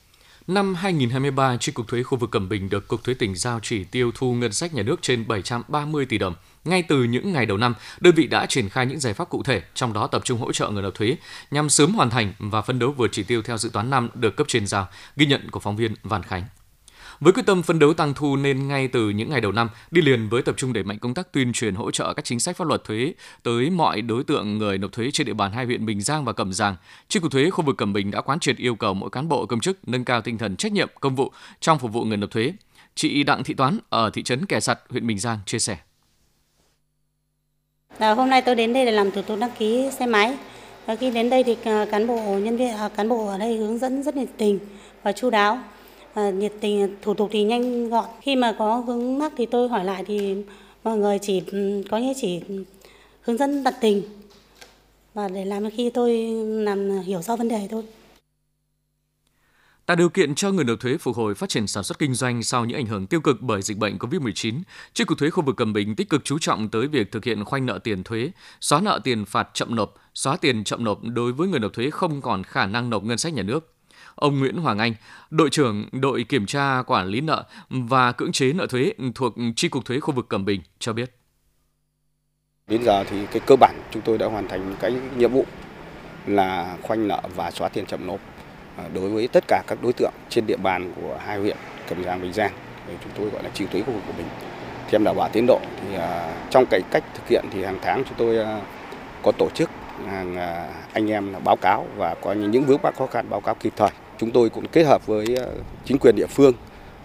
Năm 0.50 0.75
2023, 0.75 1.56
Chi 1.56 1.73
cục 1.73 1.88
thuế 1.88 2.02
khu 2.02 2.19
vực 2.19 2.31
Cẩm 2.31 2.49
Bình 2.49 2.69
được 2.69 2.88
Cục 2.88 3.05
Thuế 3.05 3.14
tỉnh 3.14 3.35
giao 3.35 3.61
chỉ 3.62 3.85
tiêu 3.85 4.11
thu 4.14 4.35
ngân 4.35 4.52
sách 4.52 4.75
nhà 4.75 4.82
nước 4.82 5.02
trên 5.02 5.29
730 5.29 6.06
tỷ 6.06 6.19
đồng. 6.19 6.35
Ngay 6.64 6.83
từ 6.83 7.04
những 7.04 7.33
ngày 7.33 7.47
đầu 7.47 7.57
năm, 7.57 7.75
đơn 8.00 8.14
vị 8.14 8.26
đã 8.26 8.47
triển 8.47 8.69
khai 8.69 8.87
những 8.87 9.00
giải 9.00 9.14
pháp 9.14 9.28
cụ 9.28 9.42
thể, 9.42 9.62
trong 9.75 9.92
đó 9.92 10.07
tập 10.07 10.23
trung 10.25 10.38
hỗ 10.38 10.52
trợ 10.52 10.71
người 10.71 10.83
nộp 10.83 10.95
thuế 10.95 11.16
nhằm 11.50 11.69
sớm 11.69 11.95
hoàn 11.95 12.11
thành 12.11 12.33
và 12.38 12.62
phấn 12.62 12.78
đấu 12.78 12.95
vượt 12.97 13.09
chỉ 13.12 13.23
tiêu 13.23 13.42
theo 13.42 13.59
dự 13.59 13.71
toán 13.73 13.90
năm 13.90 14.09
được 14.14 14.37
cấp 14.37 14.49
trên 14.49 14.66
giao, 14.66 14.88
ghi 15.16 15.26
nhận 15.26 15.50
của 15.50 15.61
phóng 15.61 15.76
viên 15.76 15.95
Văn 16.02 16.23
Khánh. 16.23 16.45
Với 17.21 17.33
quyết 17.33 17.47
tâm 17.47 17.62
phấn 17.62 17.79
đấu 17.79 17.95
tăng 17.95 18.15
thu 18.15 18.37
nên 18.37 18.69
ngay 18.69 18.89
từ 18.89 19.11
những 19.11 19.31
ngày 19.31 19.41
đầu 19.41 19.53
năm, 19.53 19.69
đi 19.91 20.03
liền 20.03 20.29
với 20.29 20.43
tập 20.43 20.55
trung 20.59 20.73
đẩy 20.73 20.85
mạnh 20.85 20.99
công 20.99 21.15
tác 21.15 21.33
tuyên 21.33 21.53
truyền 21.53 21.75
hỗ 21.75 21.91
trợ 21.91 22.15
các 22.15 22.25
chính 22.25 22.41
sách 22.41 22.57
pháp 22.57 22.69
luật 22.69 22.85
thuế 22.85 23.15
tới 23.43 23.71
mọi 23.71 24.00
đối 24.03 24.25
tượng 24.25 24.59
người 24.59 24.79
nộp 24.79 24.93
thuế 24.93 25.11
trên 25.11 25.27
địa 25.27 25.33
bàn 25.33 25.53
hai 25.53 25.65
huyện 25.65 25.87
Bình 25.87 26.00
Giang 26.00 26.25
và 26.25 26.33
Cẩm 26.33 26.53
Giang, 26.53 26.77
Chi 27.09 27.21
cục 27.21 27.33
thuế 27.33 27.50
khu 27.50 27.65
vực 27.65 27.77
Cẩm 27.77 27.93
Bình 27.93 28.11
đã 28.11 28.21
quán 28.21 28.41
triệt 28.41 28.57
yêu 28.57 28.75
cầu 28.75 28.95
mỗi 28.95 29.11
cán 29.11 29.29
bộ 29.29 29.47
công 29.47 29.61
chức 29.61 29.89
nâng 29.89 30.05
cao 30.05 30.23
tinh 30.23 30.39
thần 30.39 30.57
trách 30.57 30.73
nhiệm 30.73 30.89
công 31.00 31.15
vụ 31.15 31.33
trong 31.61 31.79
phục 31.79 31.93
vụ 31.93 32.05
người 32.05 32.17
nộp 32.17 32.31
thuế. 32.31 32.53
Chị 32.95 33.23
Đặng 33.23 33.45
Thị 33.45 33.55
Toán 33.55 33.79
ở 33.89 34.11
thị 34.11 34.23
trấn 34.23 34.47
Kẻ 34.47 34.61
Sặt, 34.61 34.79
huyện 34.89 35.07
Bình 35.07 35.19
Giang 35.19 35.39
chia 35.47 35.59
sẻ. 35.59 35.77
À, 37.99 38.15
hôm 38.15 38.31
nay 38.31 38.43
tôi 38.43 38.55
đến 38.55 38.73
đây 38.73 38.85
để 38.85 38.93
làm 38.93 39.11
thủ 39.11 39.23
tục 39.23 39.39
đăng 39.41 39.50
ký 39.59 39.91
xe 39.99 40.07
máy. 40.07 40.37
Và 40.87 40.97
khi 40.97 41.11
đến 41.11 41.31
đây 41.31 41.45
thì 41.45 41.57
à, 41.65 41.87
cán 41.91 42.07
bộ 42.07 42.39
nhân 42.43 42.57
viên 42.57 42.71
à, 42.77 42.89
cán 42.89 43.09
bộ 43.09 43.27
ở 43.27 43.39
đây 43.39 43.57
hướng 43.57 43.79
dẫn 43.79 44.03
rất 44.03 44.17
nhiệt 44.17 44.29
tình 44.37 44.59
và 45.03 45.12
chu 45.12 45.31
đáo. 45.31 45.59
Ờ, 46.14 46.33
nhiệt 46.33 46.52
tình 46.61 46.97
thủ 47.02 47.14
tục 47.14 47.29
thì 47.33 47.43
nhanh 47.43 47.88
gọn. 47.88 48.05
Khi 48.23 48.37
mà 48.37 48.52
có 48.59 48.81
vướng 48.81 49.19
mắc 49.19 49.33
thì 49.37 49.47
tôi 49.47 49.69
hỏi 49.69 49.85
lại 49.85 50.05
thì 50.07 50.35
mọi 50.85 50.99
người 50.99 51.19
chỉ 51.23 51.43
ừ, 51.47 51.83
có 51.90 51.99
như 51.99 52.12
chỉ 52.21 52.40
hướng 53.23 53.37
dẫn 53.37 53.64
tận 53.64 53.75
tình 53.81 54.02
và 55.14 55.29
để 55.29 55.45
làm 55.45 55.71
khi 55.71 55.90
tôi 55.90 56.17
làm 56.64 57.00
hiểu 57.00 57.23
rõ 57.23 57.37
vấn 57.37 57.49
đề 57.49 57.69
thôi. 57.71 57.83
Tạo 59.87 59.97
điều 59.97 60.09
kiện 60.09 60.35
cho 60.35 60.50
người 60.50 60.64
nộp 60.64 60.81
thuế 60.81 60.97
phục 60.97 61.17
hồi 61.17 61.35
phát 61.35 61.49
triển 61.49 61.67
sản 61.67 61.85
xuất 61.85 61.99
kinh 61.99 62.14
doanh 62.14 62.43
sau 62.43 62.64
những 62.64 62.79
ảnh 62.79 62.87
hưởng 62.87 63.07
tiêu 63.07 63.21
cực 63.21 63.40
bởi 63.40 63.62
dịch 63.62 63.79
bệnh 63.79 63.99
COVID-19, 63.99 64.61
Chi 64.95 65.05
cục 65.05 65.19
thuế 65.19 65.31
khu 65.31 65.43
vực 65.43 65.57
Cẩm 65.57 65.73
Bình 65.73 65.95
tích 65.95 66.09
cực 66.09 66.25
chú 66.25 66.38
trọng 66.38 66.69
tới 66.69 66.87
việc 66.87 67.12
thực 67.12 67.25
hiện 67.25 67.45
khoanh 67.45 67.67
nợ 67.67 67.79
tiền 67.85 68.05
thuế, 68.05 68.31
xóa 68.61 68.81
nợ 68.81 69.00
tiền 69.05 69.25
phạt 69.25 69.49
chậm 69.55 69.75
nộp, 69.75 69.95
xóa 70.14 70.37
tiền 70.37 70.64
chậm 70.64 70.85
nộp 70.85 70.99
đối 71.02 71.33
với 71.33 71.49
người 71.49 71.61
nộp 71.61 71.73
thuế 71.73 71.90
không 71.90 72.21
còn 72.21 72.45
khả 72.45 72.67
năng 72.67 72.90
nộp 72.90 73.05
ngân 73.05 73.19
sách 73.19 73.35
nhà 73.35 73.43
nước. 73.43 73.75
Ông 74.21 74.39
Nguyễn 74.39 74.57
Hoàng 74.57 74.79
Anh, 74.79 74.95
đội 75.31 75.50
trưởng 75.50 75.89
đội 75.93 76.25
kiểm 76.25 76.47
tra 76.47 76.83
quản 76.87 77.07
lý 77.07 77.21
nợ 77.21 77.45
và 77.69 78.12
cưỡng 78.12 78.33
chế 78.33 78.53
nợ 78.53 78.67
thuế 78.67 78.93
thuộc 79.15 79.35
Chi 79.57 79.69
cục 79.69 79.85
thuế 79.85 80.00
khu 80.00 80.15
vực 80.15 80.29
Cẩm 80.29 80.45
Bình 80.45 80.61
cho 80.79 80.93
biết. 80.93 81.11
Đến 82.67 82.83
giờ 82.85 83.05
thì 83.05 83.27
cái 83.27 83.41
cơ 83.47 83.57
bản 83.57 83.83
chúng 83.91 84.03
tôi 84.03 84.19
đã 84.19 84.27
hoàn 84.27 84.49
thành 84.49 84.77
cái 84.81 84.95
nhiệm 85.17 85.33
vụ 85.33 85.47
là 86.27 86.77
khoanh 86.83 87.09
nợ 87.09 87.21
và 87.37 87.50
xóa 87.50 87.69
tiền 87.69 87.87
chậm 87.87 88.07
nộp 88.07 88.21
à, 88.77 88.85
đối 88.95 89.11
với 89.11 89.29
tất 89.29 89.45
cả 89.49 89.62
các 89.67 89.79
đối 89.83 89.93
tượng 89.93 90.12
trên 90.29 90.47
địa 90.47 90.57
bàn 90.57 90.93
của 90.97 91.19
hai 91.25 91.39
huyện 91.39 91.57
Cẩm 91.89 92.05
Giang 92.05 92.23
Bình 92.23 92.33
Giang 92.33 92.53
thì 92.87 92.95
chúng 93.05 93.12
tôi 93.17 93.31
gọi 93.31 93.43
là 93.43 93.50
chi 93.55 93.67
thuế 93.73 93.83
khu 93.83 93.93
vực 93.93 94.03
của 94.07 94.12
mình 94.17 94.27
thêm 94.89 95.05
đảm 95.05 95.17
bảo 95.17 95.29
tiến 95.33 95.47
độ 95.47 95.61
thì 95.81 95.95
à, 95.95 96.35
trong 96.50 96.67
cái 96.71 96.81
cách 96.91 97.05
thực 97.15 97.29
hiện 97.29 97.45
thì 97.50 97.65
hàng 97.65 97.79
tháng 97.83 98.05
chúng 98.05 98.19
tôi 98.19 98.39
à, 98.39 98.61
có 99.23 99.33
tổ 99.33 99.49
chức 99.55 99.71
hàng 100.09 100.37
anh 100.93 101.11
em 101.11 101.33
báo 101.45 101.57
cáo 101.57 101.87
và 101.97 102.15
có 102.15 102.33
những 102.33 102.65
vướng 102.65 102.83
mắc 102.83 102.95
khó 102.97 103.07
khăn 103.07 103.31
báo 103.31 103.41
cáo 103.41 103.55
kịp 103.55 103.73
thời 103.77 103.91
chúng 104.21 104.31
tôi 104.31 104.50
cũng 104.50 104.67
kết 104.73 104.83
hợp 104.83 105.07
với 105.07 105.35
ờ, 105.37 105.55
chính 105.85 105.99
quyền 105.99 106.17
địa 106.17 106.27
phương 106.27 106.53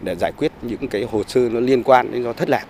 để 0.04 0.16
giải 0.20 0.32
quyết 0.38 0.52
những 0.62 0.88
cái 0.88 1.04
hồ 1.12 1.24
sơ 1.28 1.50
nó 1.50 1.60
liên 1.60 1.84
quan 1.84 2.12
đến 2.12 2.24
do 2.24 2.34
thất 2.34 2.50
lạc. 2.50 2.66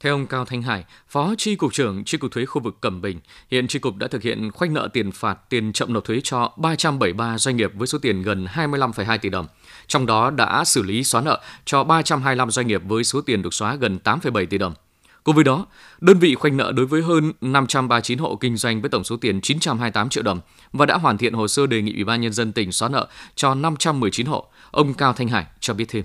Theo 0.00 0.14
ông 0.14 0.26
Cao 0.26 0.44
Thanh 0.44 0.62
Hải, 0.62 0.84
Phó 1.08 1.34
Tri 1.38 1.56
Cục 1.56 1.72
trưởng 1.72 2.04
Tri 2.04 2.18
Cục 2.18 2.32
Thuế 2.32 2.44
khu 2.44 2.62
vực 2.62 2.76
Cẩm 2.80 3.02
Bình, 3.02 3.20
hiện 3.50 3.68
Tri 3.68 3.78
Cục 3.78 3.96
đã 3.96 4.06
thực 4.06 4.22
hiện 4.22 4.50
khoanh 4.50 4.74
nợ 4.74 4.88
tiền 4.92 5.12
phạt 5.12 5.38
tiền 5.48 5.72
chậm 5.72 5.92
nộp 5.92 6.04
thuế 6.04 6.20
cho 6.24 6.52
373 6.56 7.38
doanh 7.38 7.56
nghiệp 7.56 7.70
với 7.74 7.86
số 7.86 7.98
tiền 7.98 8.22
gần 8.22 8.46
25,2 8.54 9.18
tỷ 9.18 9.28
đồng. 9.28 9.46
Trong 9.86 10.06
đó 10.06 10.30
đã 10.30 10.64
xử 10.64 10.82
lý 10.82 11.04
xóa 11.04 11.20
nợ 11.20 11.40
cho 11.64 11.84
325 11.84 12.50
doanh 12.50 12.66
nghiệp 12.66 12.82
với 12.84 13.04
số 13.04 13.20
tiền 13.20 13.42
được 13.42 13.54
xóa 13.54 13.74
gần 13.74 13.98
8,7 14.04 14.46
tỷ 14.46 14.58
đồng. 14.58 14.74
Cùng 15.24 15.34
với 15.34 15.44
đó, 15.44 15.66
đơn 16.00 16.18
vị 16.18 16.34
khoanh 16.34 16.56
nợ 16.56 16.72
đối 16.72 16.86
với 16.86 17.02
hơn 17.02 17.32
539 17.40 18.18
hộ 18.18 18.36
kinh 18.36 18.56
doanh 18.56 18.80
với 18.80 18.90
tổng 18.90 19.04
số 19.04 19.16
tiền 19.16 19.40
928 19.40 20.08
triệu 20.08 20.22
đồng 20.22 20.40
và 20.72 20.86
đã 20.86 20.96
hoàn 20.96 21.18
thiện 21.18 21.34
hồ 21.34 21.48
sơ 21.48 21.66
đề 21.66 21.82
nghị 21.82 21.92
Ủy 21.94 22.04
ban 22.04 22.20
nhân 22.20 22.32
dân 22.32 22.52
tỉnh 22.52 22.72
xóa 22.72 22.88
nợ 22.88 23.08
cho 23.34 23.54
519 23.54 24.26
hộ. 24.26 24.46
Ông 24.70 24.94
Cao 24.94 25.12
Thanh 25.12 25.28
Hải 25.28 25.46
cho 25.60 25.74
biết 25.74 25.84
thêm. 25.88 26.04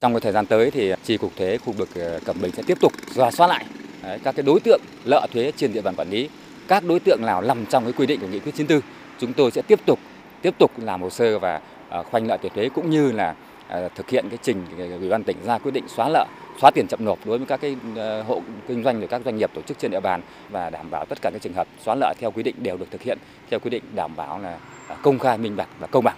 Trong 0.00 0.12
cái 0.12 0.20
thời 0.20 0.32
gian 0.32 0.46
tới 0.46 0.70
thì 0.70 0.92
chi 1.04 1.16
cục 1.16 1.36
thuế 1.36 1.58
khu 1.58 1.72
vực 1.72 1.88
ờ, 1.94 2.20
Cẩm 2.24 2.36
Bình 2.40 2.52
sẽ 2.52 2.62
tiếp 2.66 2.78
tục 2.80 2.92
rà 3.14 3.30
soát 3.30 3.46
lại 3.46 3.64
đấy, 4.02 4.18
các 4.24 4.34
cái 4.36 4.42
đối 4.42 4.60
tượng 4.60 4.80
nợ 5.04 5.26
thuế 5.32 5.52
trên 5.56 5.72
địa 5.72 5.80
bàn 5.80 5.94
quản 5.96 6.10
lý, 6.10 6.28
các 6.68 6.84
đối 6.84 7.00
tượng 7.00 7.18
nào 7.22 7.42
nằm 7.42 7.66
trong 7.66 7.84
cái 7.84 7.92
quy 7.92 8.06
định 8.06 8.20
của 8.20 8.26
nghị 8.26 8.38
quyết 8.38 8.52
94, 8.56 8.90
chúng 9.20 9.32
tôi 9.32 9.50
sẽ 9.50 9.62
tiếp 9.62 9.80
tục 9.86 9.98
tiếp 10.42 10.54
tục 10.58 10.70
làm 10.76 11.02
hồ 11.02 11.10
sơ 11.10 11.38
và 11.38 11.60
ờ, 11.88 12.02
khoanh 12.02 12.26
nợ 12.26 12.36
tiền 12.36 12.52
thuế 12.54 12.68
cũng 12.68 12.90
như 12.90 13.12
là 13.12 13.34
ờ, 13.68 13.88
thực 13.94 14.10
hiện 14.10 14.28
cái 14.28 14.38
trình 14.42 14.64
ủy 15.00 15.08
ban 15.08 15.24
tỉnh 15.24 15.36
ra 15.44 15.58
quyết 15.58 15.72
định 15.72 15.84
xóa 15.88 16.08
nợ 16.08 16.26
xóa 16.60 16.70
tiền 16.70 16.86
chậm 16.88 17.04
nộp 17.04 17.26
đối 17.26 17.38
với 17.38 17.46
các 17.46 17.60
cái 17.60 17.76
ờ, 17.96 18.22
hộ 18.22 18.42
kinh 18.68 18.84
doanh 18.84 18.98
rồi 18.98 19.08
các 19.08 19.22
doanh 19.24 19.36
nghiệp 19.36 19.50
tổ 19.54 19.62
chức 19.62 19.78
trên 19.78 19.90
địa 19.90 20.00
bàn 20.00 20.22
và 20.50 20.70
đảm 20.70 20.90
bảo 20.90 21.04
tất 21.04 21.22
cả 21.22 21.30
các 21.30 21.42
trường 21.42 21.52
hợp 21.52 21.66
xóa 21.84 21.94
nợ 21.94 22.14
theo 22.18 22.30
quy 22.30 22.42
định 22.42 22.54
đều 22.58 22.76
được 22.76 22.86
thực 22.90 23.02
hiện 23.02 23.18
theo 23.50 23.60
quy 23.60 23.70
định 23.70 23.82
đảm 23.94 24.16
bảo 24.16 24.38
là 24.38 24.58
à, 24.88 24.96
công 25.02 25.18
khai 25.18 25.38
minh 25.38 25.56
bạch 25.56 25.68
và 25.78 25.86
công 25.86 26.04
bằng. 26.04 26.16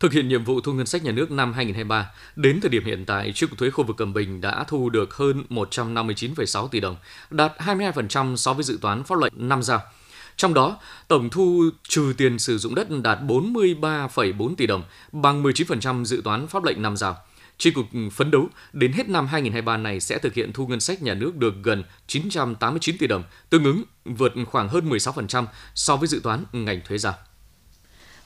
Thực 0.00 0.12
hiện 0.12 0.28
nhiệm 0.28 0.44
vụ 0.44 0.60
thu 0.60 0.72
ngân 0.72 0.86
sách 0.86 1.04
nhà 1.04 1.12
nước 1.12 1.30
năm 1.30 1.52
2023, 1.52 2.10
đến 2.36 2.60
thời 2.60 2.68
điểm 2.68 2.84
hiện 2.84 3.04
tại, 3.04 3.32
Chi 3.34 3.46
cục 3.46 3.58
thuế 3.58 3.70
khu 3.70 3.84
vực 3.84 3.96
Cẩm 3.96 4.12
Bình 4.12 4.40
đã 4.40 4.64
thu 4.68 4.90
được 4.90 5.14
hơn 5.14 5.44
159,6 5.50 6.68
tỷ 6.68 6.80
đồng, 6.80 6.96
đạt 7.30 7.52
22% 7.58 8.36
so 8.36 8.52
với 8.52 8.64
dự 8.64 8.78
toán 8.82 9.04
pháp 9.04 9.18
lệnh 9.18 9.32
năm 9.36 9.62
giao. 9.62 9.80
Trong 10.36 10.54
đó, 10.54 10.78
tổng 11.08 11.30
thu 11.30 11.62
trừ 11.88 12.14
tiền 12.16 12.38
sử 12.38 12.58
dụng 12.58 12.74
đất 12.74 12.88
đạt 13.02 13.18
43,4 13.20 14.54
tỷ 14.54 14.66
đồng, 14.66 14.82
bằng 15.12 15.42
19% 15.42 16.04
dự 16.04 16.20
toán 16.24 16.46
pháp 16.46 16.64
lệnh 16.64 16.82
năm 16.82 16.96
giao. 16.96 17.16
Tri 17.58 17.70
cục 17.70 17.86
ừ, 17.92 18.00
phấn 18.12 18.30
đấu 18.30 18.48
đến 18.72 18.92
hết 18.92 19.08
năm 19.08 19.26
2023 19.26 19.76
này 19.76 20.00
sẽ 20.00 20.18
thực 20.18 20.34
hiện 20.34 20.52
thu 20.52 20.66
ngân 20.66 20.80
sách 20.80 21.02
nhà 21.02 21.14
nước 21.14 21.36
được 21.36 21.54
gần 21.62 21.82
989 22.06 22.98
tỷ 22.98 23.06
đồng, 23.06 23.22
tương 23.50 23.64
ứng 23.64 23.82
vượt 24.04 24.32
khoảng 24.46 24.68
hơn 24.68 24.90
16% 24.90 25.46
so 25.74 25.96
với 25.96 26.08
dự 26.08 26.20
toán 26.22 26.44
ngành 26.52 26.80
thuế 26.88 26.98
giao. 26.98 27.14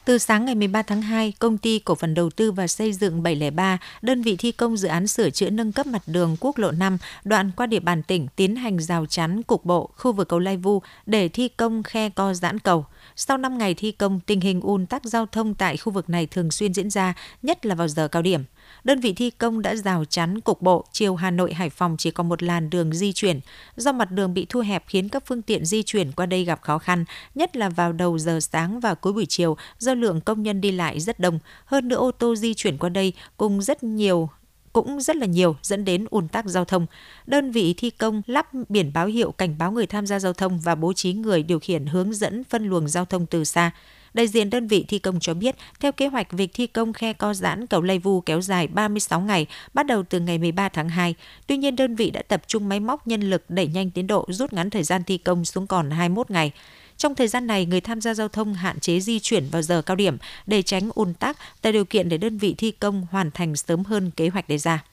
Từ 0.08 0.18
sáng 0.18 0.44
ngày 0.44 0.54
13 0.54 0.82
tháng 0.82 1.02
2, 1.02 1.32
công 1.38 1.58
ty 1.58 1.78
cổ 1.78 1.94
phần 1.94 2.14
đầu 2.14 2.30
tư 2.30 2.52
và 2.52 2.66
xây 2.66 2.92
dựng 2.92 3.23
703, 3.23 3.78
đơn 4.02 4.23
vị 4.23 4.37
thi 4.37 4.52
công 4.52 4.76
dự 4.76 4.88
án 4.88 5.06
sửa 5.06 5.30
chữa 5.30 5.50
nâng 5.50 5.73
cấp 5.73 5.87
mặt 5.87 6.02
đường 6.06 6.37
quốc 6.40 6.58
lộ 6.58 6.70
5 6.70 6.99
đoạn 7.25 7.50
qua 7.56 7.66
địa 7.66 7.80
bàn 7.80 8.02
tỉnh 8.02 8.26
tiến 8.37 8.56
hành 8.56 8.80
rào 8.80 9.06
chắn 9.06 9.42
cục 9.42 9.64
bộ 9.64 9.90
khu 9.97 10.12
vực 10.12 10.28
cầu 10.28 10.38
Lai 10.38 10.56
Vu 10.56 10.82
để 11.06 11.28
thi 11.28 11.49
công 11.49 11.82
khe 11.82 12.11
co 12.11 12.35
giãn 12.35 12.58
cầu. 12.58 12.87
Sau 13.16 13.38
5 13.38 13.58
ngày 13.58 13.75
thi 13.75 13.92
công, 13.92 14.20
tình 14.20 14.40
hình 14.40 14.61
ùn 14.61 14.87
tắc 14.87 15.04
giao 15.04 15.26
thông 15.26 15.54
tại 15.54 15.76
khu 15.76 15.92
vực 15.92 16.11
này 16.11 16.26
thường 16.26 16.50
xuyên 16.50 16.75
diễn 16.75 16.90
ra, 16.90 17.14
nhất 17.42 17.66
là 17.66 17.75
vào 17.75 17.88
giờ 17.88 18.08
cao 18.08 18.23
điểm 18.23 18.44
đơn 18.88 19.00
vị 19.00 19.12
thi 19.12 19.30
công 19.30 19.62
đã 19.62 19.76
rào 19.76 20.04
chắn 20.04 20.40
cục 20.40 20.62
bộ 20.62 20.85
chiều 20.92 21.16
Hà 21.16 21.30
Nội 21.30 21.54
Hải 21.54 21.71
Phòng 21.71 21.97
chỉ 21.99 22.11
còn 22.11 22.28
một 22.28 22.42
làn 22.42 22.71
đường 22.71 22.95
di 22.95 23.12
chuyển. 23.12 23.40
Do 23.76 23.92
mặt 23.92 24.11
đường 24.11 24.35
bị 24.35 24.47
thu 24.49 24.61
hẹp 24.61 24.85
khiến 24.87 25.09
các 25.09 25.23
phương 25.26 25.42
tiện 25.42 25.64
di 25.64 25.83
chuyển 25.83 26.12
qua 26.12 26.26
đây 26.26 26.45
gặp 26.45 26.62
khó 26.62 26.78
khăn, 26.78 27.04
nhất 27.35 27.57
là 27.57 27.68
vào 27.68 27.92
đầu 27.92 28.18
giờ 28.18 28.40
sáng 28.40 28.80
và 28.80 28.95
cuối 28.95 29.12
buổi 29.12 29.26
chiều 29.26 29.57
do 29.78 29.95
lượng 29.95 30.21
công 30.21 30.42
nhân 30.42 30.61
đi 30.61 30.73
lại 30.73 31.00
rất 31.00 31.21
đông. 31.21 31.38
Hơn 31.64 31.88
nữa 31.88 31.97
ô 31.97 32.11
tô 32.11 32.37
di 32.37 32.54
chuyển 32.54 32.78
qua 32.78 32.88
đây 32.88 33.12
cùng 33.37 33.62
rất 33.62 33.83
nhiều 33.83 34.28
cũng 34.73 35.00
rất 35.00 35.16
là 35.16 35.26
nhiều 35.26 35.57
dẫn 35.62 35.85
đến 35.85 36.07
ùn 36.11 36.28
tắc 36.28 36.47
giao 36.47 36.64
thông. 36.64 36.87
Đơn 37.26 37.50
vị 37.50 37.75
thi 37.76 37.90
công 37.90 38.23
lắp 38.26 38.49
biển 38.68 38.92
báo 38.95 39.07
hiệu 39.07 39.33
cảnh 39.33 39.59
báo 39.59 39.73
người 39.73 39.87
tham 39.87 40.07
gia 40.07 40.18
giao 40.18 40.33
thông 40.33 40.59
và 40.59 40.75
bố 40.75 40.92
trí 40.92 41.12
người 41.12 41.42
điều 41.42 41.59
khiển 41.59 41.87
hướng 41.87 42.14
dẫn 42.14 42.45
phân 42.45 42.66
luồng 42.68 42.88
giao 42.88 43.04
thông 43.04 43.26
từ 43.26 43.45
xa. 43.45 43.71
Đại 44.14 44.28
diện 44.28 44.50
đơn 44.50 44.66
vị 44.66 44.84
thi 44.88 44.98
công 44.98 45.20
cho 45.20 45.34
biết, 45.34 45.54
theo 45.80 45.92
kế 45.92 46.06
hoạch 46.06 46.32
việc 46.32 46.50
thi 46.54 46.66
công 46.66 46.92
khe 46.92 47.12
co 47.12 47.34
giãn 47.34 47.66
cầu 47.66 47.82
Lây 47.82 47.98
Vu 47.98 48.20
kéo 48.20 48.40
dài 48.40 48.66
36 48.66 49.20
ngày, 49.20 49.46
bắt 49.74 49.86
đầu 49.86 50.02
từ 50.02 50.20
ngày 50.20 50.38
13 50.38 50.68
tháng 50.68 50.88
2. 50.88 51.14
Tuy 51.46 51.56
nhiên, 51.56 51.76
đơn 51.76 51.96
vị 51.96 52.10
đã 52.10 52.22
tập 52.22 52.42
trung 52.46 52.68
máy 52.68 52.80
móc 52.80 53.06
nhân 53.06 53.20
lực 53.20 53.50
đẩy 53.50 53.66
nhanh 53.66 53.90
tiến 53.90 54.06
độ, 54.06 54.26
rút 54.28 54.52
ngắn 54.52 54.70
thời 54.70 54.82
gian 54.82 55.04
thi 55.04 55.18
công 55.18 55.44
xuống 55.44 55.66
còn 55.66 55.90
21 55.90 56.30
ngày. 56.30 56.52
Trong 56.96 57.14
thời 57.14 57.28
gian 57.28 57.46
này, 57.46 57.66
người 57.66 57.80
tham 57.80 58.00
gia 58.00 58.14
giao 58.14 58.28
thông 58.28 58.54
hạn 58.54 58.80
chế 58.80 59.00
di 59.00 59.20
chuyển 59.20 59.48
vào 59.50 59.62
giờ 59.62 59.82
cao 59.82 59.96
điểm 59.96 60.16
để 60.46 60.62
tránh 60.62 60.90
ùn 60.94 61.14
tắc, 61.14 61.36
tạo 61.62 61.72
điều 61.72 61.84
kiện 61.84 62.08
để 62.08 62.18
đơn 62.18 62.38
vị 62.38 62.54
thi 62.58 62.70
công 62.70 63.06
hoàn 63.10 63.30
thành 63.30 63.56
sớm 63.56 63.84
hơn 63.84 64.10
kế 64.10 64.28
hoạch 64.28 64.48
đề 64.48 64.58
ra. 64.58 64.84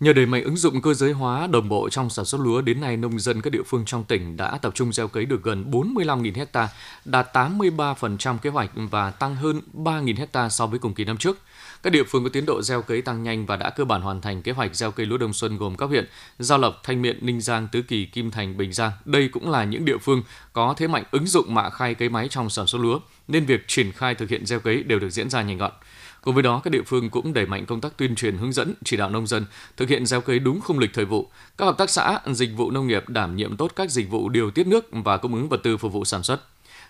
Nhờ 0.00 0.12
đẩy 0.12 0.26
mạnh 0.26 0.44
ứng 0.44 0.56
dụng 0.56 0.82
cơ 0.82 0.94
giới 0.94 1.12
hóa 1.12 1.46
đồng 1.46 1.68
bộ 1.68 1.88
trong 1.88 2.10
sản 2.10 2.24
xuất 2.24 2.40
lúa, 2.40 2.60
đến 2.60 2.80
nay 2.80 2.96
nông 2.96 3.18
dân 3.18 3.40
các 3.40 3.50
địa 3.50 3.62
phương 3.66 3.84
trong 3.84 4.04
tỉnh 4.04 4.36
đã 4.36 4.58
tập 4.58 4.74
trung 4.74 4.92
gieo 4.92 5.08
cấy 5.08 5.24
được 5.24 5.42
gần 5.42 5.70
45.000 5.70 6.46
ha, 6.52 6.68
đạt 7.04 7.36
83% 7.36 8.38
kế 8.38 8.50
hoạch 8.50 8.70
và 8.74 9.10
tăng 9.10 9.36
hơn 9.36 9.60
3.000 9.74 10.26
ha 10.32 10.48
so 10.48 10.66
với 10.66 10.78
cùng 10.78 10.94
kỳ 10.94 11.04
năm 11.04 11.16
trước. 11.16 11.38
Các 11.82 11.92
địa 11.92 12.02
phương 12.04 12.24
có 12.24 12.30
tiến 12.32 12.46
độ 12.46 12.62
gieo 12.62 12.82
cấy 12.82 13.02
tăng 13.02 13.22
nhanh 13.22 13.46
và 13.46 13.56
đã 13.56 13.70
cơ 13.70 13.84
bản 13.84 14.02
hoàn 14.02 14.20
thành 14.20 14.42
kế 14.42 14.52
hoạch 14.52 14.76
gieo 14.76 14.90
cấy 14.90 15.06
lúa 15.06 15.18
đông 15.18 15.32
xuân 15.32 15.58
gồm 15.58 15.76
các 15.76 15.86
huyện 15.86 16.08
Giao 16.38 16.58
Lộc, 16.58 16.80
Thanh 16.82 17.02
Miện, 17.02 17.26
Ninh 17.26 17.40
Giang, 17.40 17.68
Tứ 17.72 17.82
Kỳ, 17.82 18.06
Kim 18.06 18.30
Thành, 18.30 18.56
Bình 18.56 18.72
Giang. 18.72 18.90
Đây 19.04 19.28
cũng 19.28 19.50
là 19.50 19.64
những 19.64 19.84
địa 19.84 19.98
phương 19.98 20.22
có 20.52 20.74
thế 20.76 20.88
mạnh 20.88 21.04
ứng 21.10 21.26
dụng 21.26 21.54
mạ 21.54 21.70
khai 21.70 21.94
cấy 21.94 22.08
máy 22.08 22.28
trong 22.30 22.50
sản 22.50 22.66
xuất 22.66 22.82
lúa, 22.82 23.00
nên 23.28 23.44
việc 23.44 23.64
triển 23.68 23.92
khai 23.92 24.14
thực 24.14 24.28
hiện 24.28 24.46
gieo 24.46 24.60
cấy 24.60 24.82
đều 24.82 24.98
được 24.98 25.10
diễn 25.10 25.30
ra 25.30 25.42
nhanh 25.42 25.58
gọn. 25.58 25.72
Cùng 26.22 26.34
với 26.34 26.42
đó, 26.42 26.60
các 26.64 26.70
địa 26.70 26.82
phương 26.86 27.10
cũng 27.10 27.32
đẩy 27.32 27.46
mạnh 27.46 27.66
công 27.66 27.80
tác 27.80 27.96
tuyên 27.96 28.14
truyền 28.14 28.36
hướng 28.36 28.52
dẫn, 28.52 28.74
chỉ 28.84 28.96
đạo 28.96 29.10
nông 29.10 29.26
dân 29.26 29.46
thực 29.76 29.88
hiện 29.88 30.06
gieo 30.06 30.20
cấy 30.20 30.38
đúng 30.38 30.60
khung 30.60 30.78
lịch 30.78 30.90
thời 30.94 31.04
vụ. 31.04 31.30
Các 31.56 31.64
hợp 31.64 31.78
tác 31.78 31.90
xã, 31.90 32.20
dịch 32.26 32.50
vụ 32.56 32.70
nông 32.70 32.86
nghiệp 32.86 33.08
đảm 33.08 33.36
nhiệm 33.36 33.56
tốt 33.56 33.72
các 33.76 33.90
dịch 33.90 34.10
vụ 34.10 34.28
điều 34.28 34.50
tiết 34.50 34.66
nước 34.66 34.88
và 34.90 35.16
cung 35.16 35.34
ứng 35.34 35.48
vật 35.48 35.60
tư 35.62 35.76
phục 35.76 35.92
vụ 35.92 36.04
sản 36.04 36.22
xuất. 36.22 36.40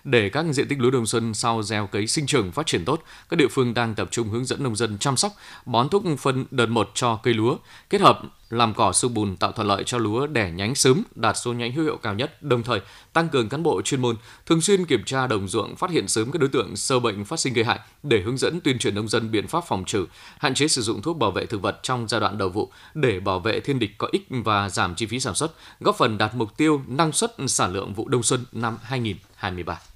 Để 0.03 0.29
các 0.29 0.45
diện 0.51 0.67
tích 0.67 0.79
lúa 0.79 0.89
đông 0.89 1.05
xuân 1.05 1.33
sau 1.33 1.63
gieo 1.63 1.87
cấy 1.87 2.07
sinh 2.07 2.25
trưởng 2.25 2.51
phát 2.51 2.65
triển 2.65 2.85
tốt, 2.85 3.03
các 3.29 3.37
địa 3.37 3.47
phương 3.47 3.73
đang 3.73 3.95
tập 3.95 4.07
trung 4.11 4.29
hướng 4.29 4.45
dẫn 4.45 4.63
nông 4.63 4.75
dân 4.75 4.97
chăm 4.97 5.17
sóc, 5.17 5.33
bón 5.65 5.89
thuốc 5.89 6.03
phân 6.19 6.45
đợt 6.51 6.65
một 6.65 6.91
cho 6.93 7.19
cây 7.23 7.33
lúa, 7.33 7.57
kết 7.89 8.01
hợp 8.01 8.21
làm 8.51 8.73
cỏ 8.73 8.91
su 8.93 9.09
bùn 9.09 9.35
tạo 9.35 9.51
thuận 9.51 9.67
lợi 9.67 9.83
cho 9.83 9.97
lúa 9.97 10.27
đẻ 10.27 10.51
nhánh 10.51 10.75
sớm, 10.75 11.03
đạt 11.15 11.37
số 11.37 11.53
nhánh 11.53 11.71
hữu 11.71 11.83
hiệu 11.83 11.97
cao 11.97 12.13
nhất, 12.13 12.43
đồng 12.43 12.63
thời 12.63 12.79
tăng 13.13 13.29
cường 13.29 13.49
cán 13.49 13.63
bộ 13.63 13.81
chuyên 13.81 14.01
môn 14.01 14.15
thường 14.45 14.61
xuyên 14.61 14.85
kiểm 14.85 15.03
tra 15.05 15.27
đồng 15.27 15.47
ruộng, 15.47 15.75
phát 15.75 15.89
hiện 15.89 16.07
sớm 16.07 16.31
các 16.31 16.39
đối 16.39 16.49
tượng 16.49 16.75
sâu 16.75 16.99
bệnh 16.99 17.25
phát 17.25 17.39
sinh 17.39 17.53
gây 17.53 17.65
hại 17.65 17.79
để 18.03 18.21
hướng 18.21 18.37
dẫn 18.37 18.59
tuyên 18.61 18.79
truyền 18.79 18.95
nông 18.95 19.07
dân 19.07 19.31
biện 19.31 19.47
pháp 19.47 19.63
phòng 19.67 19.83
trừ, 19.85 20.05
hạn 20.39 20.53
chế 20.53 20.67
sử 20.67 20.81
dụng 20.81 21.01
thuốc 21.01 21.17
bảo 21.17 21.31
vệ 21.31 21.45
thực 21.45 21.61
vật 21.61 21.79
trong 21.83 22.07
giai 22.07 22.21
đoạn 22.21 22.37
đầu 22.37 22.49
vụ 22.49 22.71
để 22.93 23.19
bảo 23.19 23.39
vệ 23.39 23.59
thiên 23.59 23.79
địch 23.79 23.91
có 23.97 24.07
ích 24.11 24.27
và 24.29 24.69
giảm 24.69 24.95
chi 24.95 25.05
phí 25.05 25.19
sản 25.19 25.35
xuất, 25.35 25.51
góp 25.79 25.95
phần 25.97 26.17
đạt 26.17 26.35
mục 26.35 26.57
tiêu 26.57 26.81
năng 26.87 27.11
suất 27.11 27.35
sản 27.47 27.73
lượng 27.73 27.93
vụ 27.93 28.07
đông 28.07 28.23
xuân 28.23 28.45
năm 28.51 28.77
2023. 28.81 29.90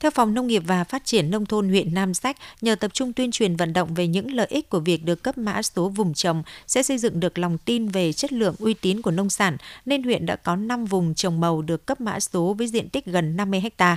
Theo 0.00 0.10
Phòng 0.10 0.34
Nông 0.34 0.46
nghiệp 0.46 0.62
và 0.66 0.84
Phát 0.84 1.04
triển 1.04 1.30
Nông 1.30 1.46
thôn 1.46 1.68
huyện 1.68 1.94
Nam 1.94 2.14
Sách, 2.14 2.36
nhờ 2.60 2.74
tập 2.74 2.94
trung 2.94 3.12
tuyên 3.12 3.30
truyền 3.30 3.56
vận 3.56 3.72
động 3.72 3.94
về 3.94 4.06
những 4.06 4.32
lợi 4.32 4.46
ích 4.50 4.70
của 4.70 4.80
việc 4.80 5.04
được 5.04 5.22
cấp 5.22 5.38
mã 5.38 5.62
số 5.62 5.88
vùng 5.88 6.14
trồng 6.14 6.42
sẽ 6.66 6.82
xây 6.82 6.98
dựng 6.98 7.20
được 7.20 7.38
lòng 7.38 7.58
tin 7.58 7.88
về 7.88 8.12
chất 8.12 8.32
lượng 8.32 8.54
uy 8.58 8.74
tín 8.74 9.02
của 9.02 9.10
nông 9.10 9.30
sản, 9.30 9.56
nên 9.86 10.02
huyện 10.02 10.26
đã 10.26 10.36
có 10.36 10.56
5 10.56 10.84
vùng 10.84 11.14
trồng 11.14 11.40
màu 11.40 11.62
được 11.62 11.86
cấp 11.86 12.00
mã 12.00 12.20
số 12.20 12.54
với 12.58 12.68
diện 12.68 12.88
tích 12.88 13.06
gần 13.06 13.36
50 13.36 13.62
ha. 13.78 13.96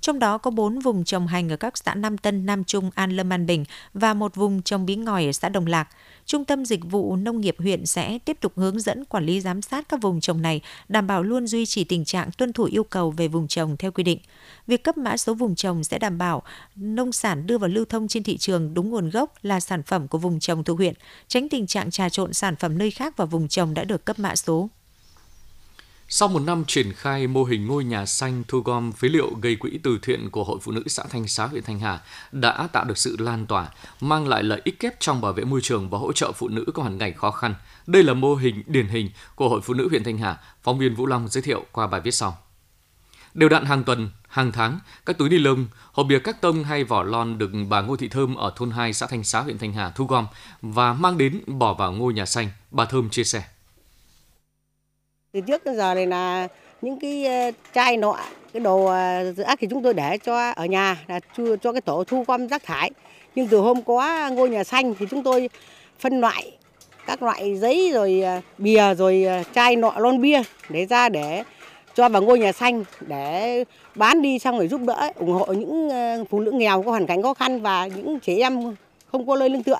Trong 0.00 0.18
đó 0.18 0.38
có 0.38 0.50
4 0.50 0.78
vùng 0.78 1.04
trồng 1.04 1.26
hành 1.26 1.52
ở 1.52 1.56
các 1.56 1.78
xã 1.78 1.94
Nam 1.94 2.18
Tân, 2.18 2.46
Nam 2.46 2.64
Trung, 2.64 2.90
An 2.94 3.16
Lâm, 3.16 3.32
An 3.32 3.46
Bình 3.46 3.64
và 3.94 4.14
một 4.14 4.34
vùng 4.34 4.62
trồng 4.62 4.86
bí 4.86 4.96
ngòi 4.96 5.26
ở 5.26 5.32
xã 5.32 5.48
Đồng 5.48 5.66
Lạc. 5.66 5.88
Trung 6.26 6.44
tâm 6.44 6.64
Dịch 6.64 6.80
vụ 6.84 7.16
Nông 7.16 7.40
nghiệp 7.40 7.56
huyện 7.58 7.86
sẽ 7.86 8.18
tiếp 8.24 8.36
tục 8.40 8.52
hướng 8.56 8.80
dẫn 8.80 9.04
quản 9.04 9.26
lý 9.26 9.40
giám 9.40 9.62
sát 9.62 9.88
các 9.88 10.02
vùng 10.02 10.20
trồng 10.20 10.42
này, 10.42 10.60
đảm 10.88 11.06
bảo 11.06 11.22
luôn 11.22 11.46
duy 11.46 11.66
trì 11.66 11.84
tình 11.84 12.04
trạng 12.04 12.30
tuân 12.38 12.52
thủ 12.52 12.64
yêu 12.64 12.84
cầu 12.84 13.10
về 13.10 13.28
vùng 13.28 13.48
trồng 13.48 13.76
theo 13.76 13.90
quy 13.90 14.04
định. 14.04 14.18
Việc 14.66 14.84
cấp 14.84 14.98
mã 14.98 15.16
số 15.16 15.34
vùng 15.34 15.54
trồng 15.54 15.84
sẽ 15.84 15.98
đảm 15.98 16.18
bảo 16.18 16.42
nông 16.76 17.12
sản 17.12 17.46
đưa 17.46 17.58
vào 17.58 17.68
lưu 17.68 17.84
thông 17.84 18.08
trên 18.08 18.22
thị 18.22 18.36
trường 18.36 18.74
đúng 18.74 18.90
nguồn 18.90 19.10
gốc 19.10 19.34
là 19.42 19.60
sản 19.60 19.82
phẩm 19.82 20.08
của 20.08 20.18
vùng 20.18 20.40
trồng 20.40 20.64
thuộc 20.64 20.78
huyện, 20.78 20.94
tránh 21.28 21.48
tình 21.48 21.66
trạng 21.66 21.90
trà 21.90 22.08
trộn 22.08 22.32
sản 22.32 22.56
phẩm 22.56 22.78
nơi 22.78 22.90
khác 22.90 23.16
vào 23.16 23.26
vùng 23.26 23.48
trồng 23.48 23.74
đã 23.74 23.84
được 23.84 24.04
cấp 24.04 24.18
mã 24.18 24.36
số. 24.36 24.68
Sau 26.12 26.28
một 26.28 26.42
năm 26.42 26.64
triển 26.66 26.92
khai 26.92 27.26
mô 27.26 27.44
hình 27.44 27.66
ngôi 27.66 27.84
nhà 27.84 28.06
xanh 28.06 28.42
thu 28.48 28.60
gom 28.60 28.92
phế 28.92 29.08
liệu 29.08 29.34
gây 29.42 29.56
quỹ 29.56 29.78
từ 29.82 29.98
thiện 30.02 30.30
của 30.30 30.44
Hội 30.44 30.58
Phụ 30.62 30.72
nữ 30.72 30.82
xã 30.86 31.02
Thanh 31.10 31.28
Xá, 31.28 31.46
huyện 31.46 31.62
Thanh 31.62 31.78
Hà 31.78 32.00
đã 32.32 32.68
tạo 32.72 32.84
được 32.84 32.98
sự 32.98 33.16
lan 33.18 33.46
tỏa, 33.46 33.68
mang 34.00 34.28
lại 34.28 34.42
lợi 34.42 34.60
ích 34.64 34.80
kép 34.80 35.00
trong 35.00 35.20
bảo 35.20 35.32
vệ 35.32 35.44
môi 35.44 35.60
trường 35.60 35.90
và 35.90 35.98
hỗ 35.98 36.12
trợ 36.12 36.32
phụ 36.32 36.48
nữ 36.48 36.64
có 36.74 36.82
hoàn 36.82 36.98
cảnh 36.98 37.14
khó 37.14 37.30
khăn. 37.30 37.54
Đây 37.86 38.02
là 38.02 38.14
mô 38.14 38.34
hình 38.34 38.62
điển 38.66 38.86
hình 38.86 39.10
của 39.34 39.48
Hội 39.48 39.60
Phụ 39.60 39.74
nữ 39.74 39.88
huyện 39.88 40.04
Thanh 40.04 40.18
Hà, 40.18 40.40
phóng 40.62 40.78
viên 40.78 40.94
Vũ 40.94 41.06
Long 41.06 41.28
giới 41.28 41.42
thiệu 41.42 41.64
qua 41.72 41.86
bài 41.86 42.00
viết 42.00 42.10
sau. 42.10 42.38
Đều 43.34 43.48
đặn 43.48 43.64
hàng 43.64 43.84
tuần, 43.84 44.10
hàng 44.28 44.52
tháng, 44.52 44.78
các 45.06 45.18
túi 45.18 45.28
ni 45.28 45.38
lông, 45.38 45.66
hộp 45.92 46.06
bìa 46.06 46.18
các 46.18 46.40
tông 46.40 46.64
hay 46.64 46.84
vỏ 46.84 47.02
lon 47.02 47.38
được 47.38 47.50
bà 47.68 47.80
Ngô 47.80 47.96
Thị 47.96 48.08
Thơm 48.08 48.34
ở 48.34 48.52
thôn 48.56 48.70
2 48.70 48.92
xã 48.92 49.06
Thanh 49.06 49.24
Xá, 49.24 49.40
huyện 49.40 49.58
Thanh 49.58 49.72
Hà 49.72 49.90
thu 49.90 50.04
gom 50.04 50.26
và 50.62 50.92
mang 50.92 51.18
đến 51.18 51.40
bỏ 51.46 51.74
vào 51.74 51.92
ngôi 51.92 52.14
nhà 52.14 52.26
xanh, 52.26 52.50
bà 52.70 52.84
Thơm 52.84 53.10
chia 53.10 53.24
sẻ. 53.24 53.42
Từ 55.32 55.40
trước 55.40 55.64
đến 55.64 55.76
giờ 55.76 55.94
này 55.94 56.06
là 56.06 56.48
những 56.82 57.00
cái 57.00 57.24
ờ, 57.24 57.50
chai 57.74 57.96
nọ, 57.96 58.16
cái 58.52 58.60
đồ 58.60 58.84
ờ, 58.84 59.32
rác 59.32 59.58
thì 59.60 59.66
chúng 59.70 59.82
tôi 59.82 59.94
để 59.94 60.18
cho 60.18 60.50
ở 60.50 60.64
nhà, 60.64 61.04
là 61.08 61.20
cho 61.36 61.72
cái 61.72 61.80
tổ 61.80 62.04
thu 62.06 62.24
gom 62.26 62.48
rác 62.48 62.62
thải 62.64 62.90
nhưng 63.34 63.48
từ 63.48 63.58
hôm 63.58 63.82
có 63.82 64.30
ngôi 64.32 64.50
nhà 64.50 64.64
xanh 64.64 64.94
thì 64.98 65.06
chúng 65.10 65.22
tôi 65.22 65.48
phân 65.98 66.20
loại 66.20 66.52
các 67.06 67.22
loại 67.22 67.56
giấy 67.56 67.90
rồi 67.94 68.20
ờ, 68.20 68.40
bìa 68.58 68.94
rồi 68.94 69.26
chai 69.54 69.76
nọ, 69.76 69.92
lon 69.96 70.20
bia 70.20 70.42
để 70.68 70.86
ra 70.86 71.08
để 71.08 71.42
cho 71.94 72.08
vào 72.08 72.22
ngôi 72.22 72.38
nhà 72.38 72.52
xanh 72.52 72.84
để 73.00 73.64
bán 73.94 74.22
đi 74.22 74.38
xong 74.38 74.58
rồi 74.58 74.68
giúp 74.68 74.80
đỡ, 74.86 75.10
ủng 75.16 75.32
hộ 75.32 75.46
những 75.46 75.90
phụ 76.30 76.40
nữ 76.40 76.50
nghèo 76.50 76.82
có 76.82 76.90
hoàn 76.90 77.06
cảnh 77.06 77.22
khó 77.22 77.34
khăn 77.34 77.60
và 77.60 77.86
những 77.86 78.20
trẻ 78.20 78.36
em 78.36 78.74
không 79.12 79.26
có 79.26 79.36
nơi 79.36 79.50
lương 79.50 79.62
tựa. 79.62 79.78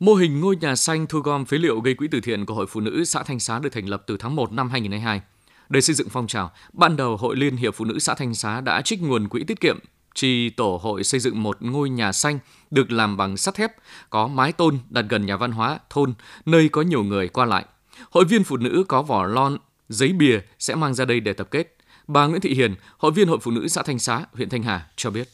Mô 0.00 0.14
hình 0.14 0.40
ngôi 0.40 0.56
nhà 0.56 0.76
xanh 0.76 1.06
thu 1.06 1.18
gom 1.18 1.44
phế 1.44 1.58
liệu 1.58 1.80
gây 1.80 1.94
quỹ 1.94 2.08
từ 2.08 2.20
thiện 2.20 2.46
của 2.46 2.54
Hội 2.54 2.66
Phụ 2.66 2.80
nữ 2.80 3.04
xã 3.04 3.22
Thanh 3.22 3.40
Xá 3.40 3.58
được 3.58 3.68
thành 3.72 3.88
lập 3.88 4.02
từ 4.06 4.16
tháng 4.16 4.36
1 4.36 4.52
năm 4.52 4.70
2022. 4.70 5.20
Để 5.68 5.80
xây 5.80 5.94
dựng 5.94 6.08
phong 6.08 6.26
trào, 6.26 6.50
ban 6.72 6.96
đầu 6.96 7.16
Hội 7.16 7.36
Liên 7.36 7.56
hiệp 7.56 7.74
Phụ 7.74 7.84
nữ 7.84 7.98
xã 7.98 8.14
Thanh 8.14 8.34
Xá 8.34 8.60
đã 8.60 8.82
trích 8.82 9.02
nguồn 9.02 9.28
quỹ 9.28 9.44
tiết 9.44 9.60
kiệm 9.60 9.78
chi 10.14 10.50
tổ 10.50 10.80
hội 10.82 11.04
xây 11.04 11.20
dựng 11.20 11.42
một 11.42 11.56
ngôi 11.60 11.90
nhà 11.90 12.12
xanh 12.12 12.38
được 12.70 12.90
làm 12.90 13.16
bằng 13.16 13.36
sắt 13.36 13.54
thép, 13.54 13.72
có 14.10 14.26
mái 14.26 14.52
tôn 14.52 14.78
đặt 14.90 15.04
gần 15.08 15.26
nhà 15.26 15.36
văn 15.36 15.52
hóa 15.52 15.78
thôn, 15.90 16.14
nơi 16.46 16.68
có 16.68 16.82
nhiều 16.82 17.02
người 17.02 17.28
qua 17.28 17.44
lại. 17.44 17.64
Hội 18.10 18.24
viên 18.24 18.44
phụ 18.44 18.56
nữ 18.56 18.84
có 18.88 19.02
vỏ 19.02 19.26
lon, 19.26 19.56
giấy 19.88 20.12
bìa 20.12 20.40
sẽ 20.58 20.74
mang 20.74 20.94
ra 20.94 21.04
đây 21.04 21.20
để 21.20 21.32
tập 21.32 21.48
kết. 21.50 21.76
Bà 22.06 22.26
Nguyễn 22.26 22.40
Thị 22.40 22.54
Hiền, 22.54 22.74
hội 22.98 23.12
viên 23.12 23.28
Hội 23.28 23.38
Phụ 23.42 23.50
nữ 23.50 23.68
xã 23.68 23.82
Thanh 23.82 23.98
Xá, 23.98 24.24
huyện 24.32 24.48
Thanh 24.48 24.62
Hà 24.62 24.86
cho 24.96 25.10
biết. 25.10 25.28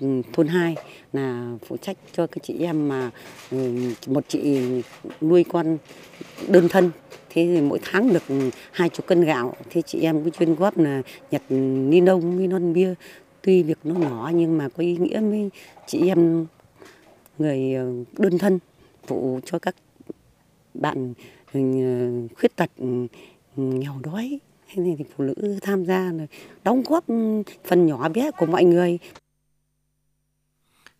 Ừ, 0.00 0.22
thôn 0.32 0.48
2 0.48 0.76
là 1.12 1.56
phụ 1.66 1.76
trách 1.76 1.96
cho 2.12 2.26
các 2.26 2.42
chị 2.42 2.54
em 2.60 2.88
mà 2.88 3.10
ừ, 3.50 3.72
một 4.06 4.24
chị 4.28 4.60
nuôi 5.20 5.44
con 5.44 5.78
đơn 6.48 6.68
thân. 6.68 6.90
Thế 7.30 7.44
thì 7.54 7.60
mỗi 7.60 7.78
tháng 7.82 8.12
được 8.12 8.22
hai 8.72 8.88
chục 8.88 9.06
cân 9.06 9.24
gạo. 9.24 9.54
Thế 9.70 9.82
chị 9.82 10.00
em 10.00 10.24
cứ 10.24 10.30
chuyên 10.30 10.54
góp 10.54 10.78
là 10.78 11.02
nhặt 11.30 11.42
ni 11.48 12.00
lông, 12.00 12.38
ni 12.38 12.46
lon 12.46 12.72
bia. 12.72 12.94
Tuy 13.42 13.62
việc 13.62 13.78
nó 13.84 13.94
nhỏ 13.94 14.30
nhưng 14.34 14.58
mà 14.58 14.68
có 14.68 14.82
ý 14.82 14.96
nghĩa 14.96 15.20
với 15.20 15.50
chị 15.86 16.08
em 16.08 16.46
người 17.38 17.74
ờ, 17.74 17.92
đơn 18.18 18.38
thân, 18.38 18.58
phụ 19.06 19.40
cho 19.44 19.58
các 19.58 19.74
bạn 20.74 21.14
ừ, 21.52 21.60
khuyết 22.38 22.56
tật 22.56 22.70
nghèo 23.56 23.94
đói. 24.02 24.40
Thế 24.68 24.82
này 24.82 24.94
thì 24.98 25.04
phụ 25.16 25.24
nữ 25.24 25.58
tham 25.62 25.84
gia 25.84 26.12
đóng 26.64 26.82
góp 26.82 27.04
phần 27.64 27.86
nhỏ 27.86 28.08
bé 28.08 28.30
của 28.30 28.46
mọi 28.46 28.64
người 28.64 28.98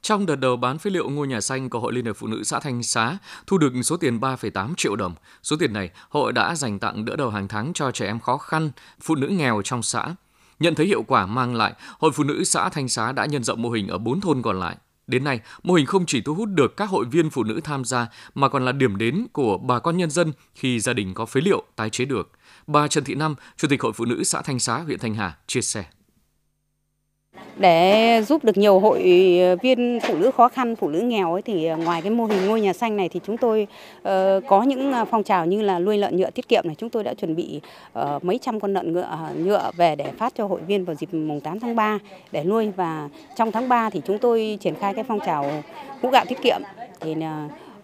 trong 0.07 0.27
đợt 0.27 0.37
đầu 0.37 0.57
bán 0.57 0.79
phế 0.79 0.91
liệu 0.91 1.09
ngôi 1.09 1.27
nhà 1.27 1.41
xanh 1.41 1.71
của 1.71 1.81
Hội 1.81 1.93
Liên 1.93 2.05
hiệp 2.05 2.17
Phụ 2.17 2.27
nữ 2.27 2.45
xã 2.45 2.61
Thanh 2.61 2.83
Xá 2.83 3.19
thu 3.47 3.59
được 3.59 3.73
số 3.83 3.97
tiền 3.97 4.21
3,8 4.21 4.75
triệu 4.77 4.97
đồng. 4.97 5.15
Số 5.43 5.57
tiền 5.57 5.73
này, 5.73 5.91
hội 6.09 6.33
đã 6.33 6.55
dành 6.55 6.79
tặng 6.79 7.05
đỡ 7.05 7.17
đầu 7.17 7.31
hàng 7.31 7.49
tháng 7.49 7.73
cho 7.73 7.91
trẻ 7.91 8.07
em 8.07 8.21
khó 8.21 8.37
khăn, 8.37 8.71
phụ 9.01 9.15
nữ 9.15 9.29
nghèo 9.29 9.63
trong 9.65 9.83
xã. 9.83 10.15
Nhận 10.61 10.75
thấy 10.75 10.87
hiệu 10.87 11.03
quả 11.03 11.27
mang 11.27 11.55
lại, 11.55 11.75
Hội 11.99 12.11
Phụ 12.13 12.25
nữ 12.25 12.45
xã 12.45 12.69
Thanh 12.69 12.89
Xá 12.89 13.13
đã 13.13 13.27
nhân 13.27 13.45
rộng 13.45 13.63
mô 13.63 13.71
hình 13.71 13.89
ở 13.89 13.99
4 13.99 14.21
thôn 14.21 14.43
còn 14.43 14.61
lại. 14.61 14.77
Đến 15.07 15.25
nay, 15.25 15.41
mô 15.63 15.75
hình 15.75 15.87
không 15.87 16.07
chỉ 16.07 16.21
thu 16.21 16.35
hút 16.35 16.49
được 16.49 16.77
các 16.77 16.89
hội 16.89 17.05
viên 17.05 17.31
phụ 17.31 17.45
nữ 17.45 17.61
tham 17.65 17.85
gia 17.85 18.07
mà 18.35 18.49
còn 18.49 18.65
là 18.65 18.73
điểm 18.73 18.97
đến 18.97 19.27
của 19.33 19.59
bà 19.59 19.79
con 19.79 19.97
nhân 19.97 20.11
dân 20.11 20.33
khi 20.55 20.81
gia 20.81 20.93
đình 20.93 21.15
có 21.15 21.27
phế 21.27 21.41
liệu 21.41 21.63
tái 21.77 21.91
chế 21.91 22.05
được. 22.05 22.31
Bà 22.67 22.89
Trần 22.89 23.05
Thị 23.05 23.15
Năm, 23.15 23.35
Chủ 23.57 23.69
tịch 23.69 23.83
Hội 23.83 23.93
Phụ 23.93 24.05
nữ 24.05 24.25
xã 24.25 24.43
Thanh 24.43 24.59
Xá, 24.59 24.79
huyện 24.79 24.99
Thanh 24.99 25.15
Hà 25.15 25.37
chia 25.47 25.63
sẻ 25.63 25.85
để 27.59 28.23
giúp 28.27 28.45
được 28.45 28.57
nhiều 28.57 28.79
hội 28.79 29.01
viên 29.63 29.99
phụ 30.03 30.15
nữ 30.17 30.31
khó 30.31 30.49
khăn, 30.49 30.77
phụ 30.77 30.89
nữ 30.89 31.01
nghèo 31.01 31.33
ấy 31.33 31.43
thì 31.43 31.67
ờ, 31.67 31.77
ngoài 31.77 32.03
cái 32.03 32.11
mô 32.11 32.25
hình 32.25 32.47
ngôi 32.47 32.61
nhà 32.61 32.73
xanh 32.73 32.97
này 32.97 33.09
thì 33.09 33.21
chúng 33.27 33.37
tôi 33.37 33.67
uh, 33.99 34.09
có 34.49 34.63
những 34.63 34.93
ờ, 34.93 35.05
phong 35.05 35.23
trào 35.23 35.47
như 35.47 35.63
là 35.63 35.79
nuôi 35.79 35.99
lợn 35.99 36.17
nhựa 36.17 36.31
tiết 36.31 36.49
kiệm 36.49 36.63
này, 36.67 36.75
chúng 36.79 36.91
tôi 36.91 37.05
đã 37.05 37.15
chuẩn 37.15 37.37
bị 37.37 37.61
uh, 37.99 38.25
mấy 38.25 38.39
trăm 38.43 38.61
con 38.61 38.75
lợn 38.75 38.93
nhựa, 38.93 39.19
nhựa 39.37 39.71
về 39.77 39.97
để 39.97 40.13
phát 40.19 40.33
cho 40.37 40.47
hội 40.47 40.61
viên 40.67 40.85
vào 40.85 40.97
dịp 40.97 41.15
mùng 41.15 41.41
8 41.41 41.61
tháng 41.61 41.77
3 41.77 41.99
để 42.33 42.45
nuôi. 42.45 42.71
Và 42.77 43.09
trong 43.37 43.53
tháng 43.53 43.69
3 43.69 43.91
thì 43.91 44.01
chúng 44.07 44.19
tôi 44.19 44.59
triển 44.61 44.75
khai 44.75 44.95
cái 44.95 45.05
phong 45.09 45.21
trào 45.27 45.45
hũ 46.03 46.11
gạo 46.11 46.25
tiết 46.29 46.43
kiệm. 46.43 46.61
Thì 47.01 47.17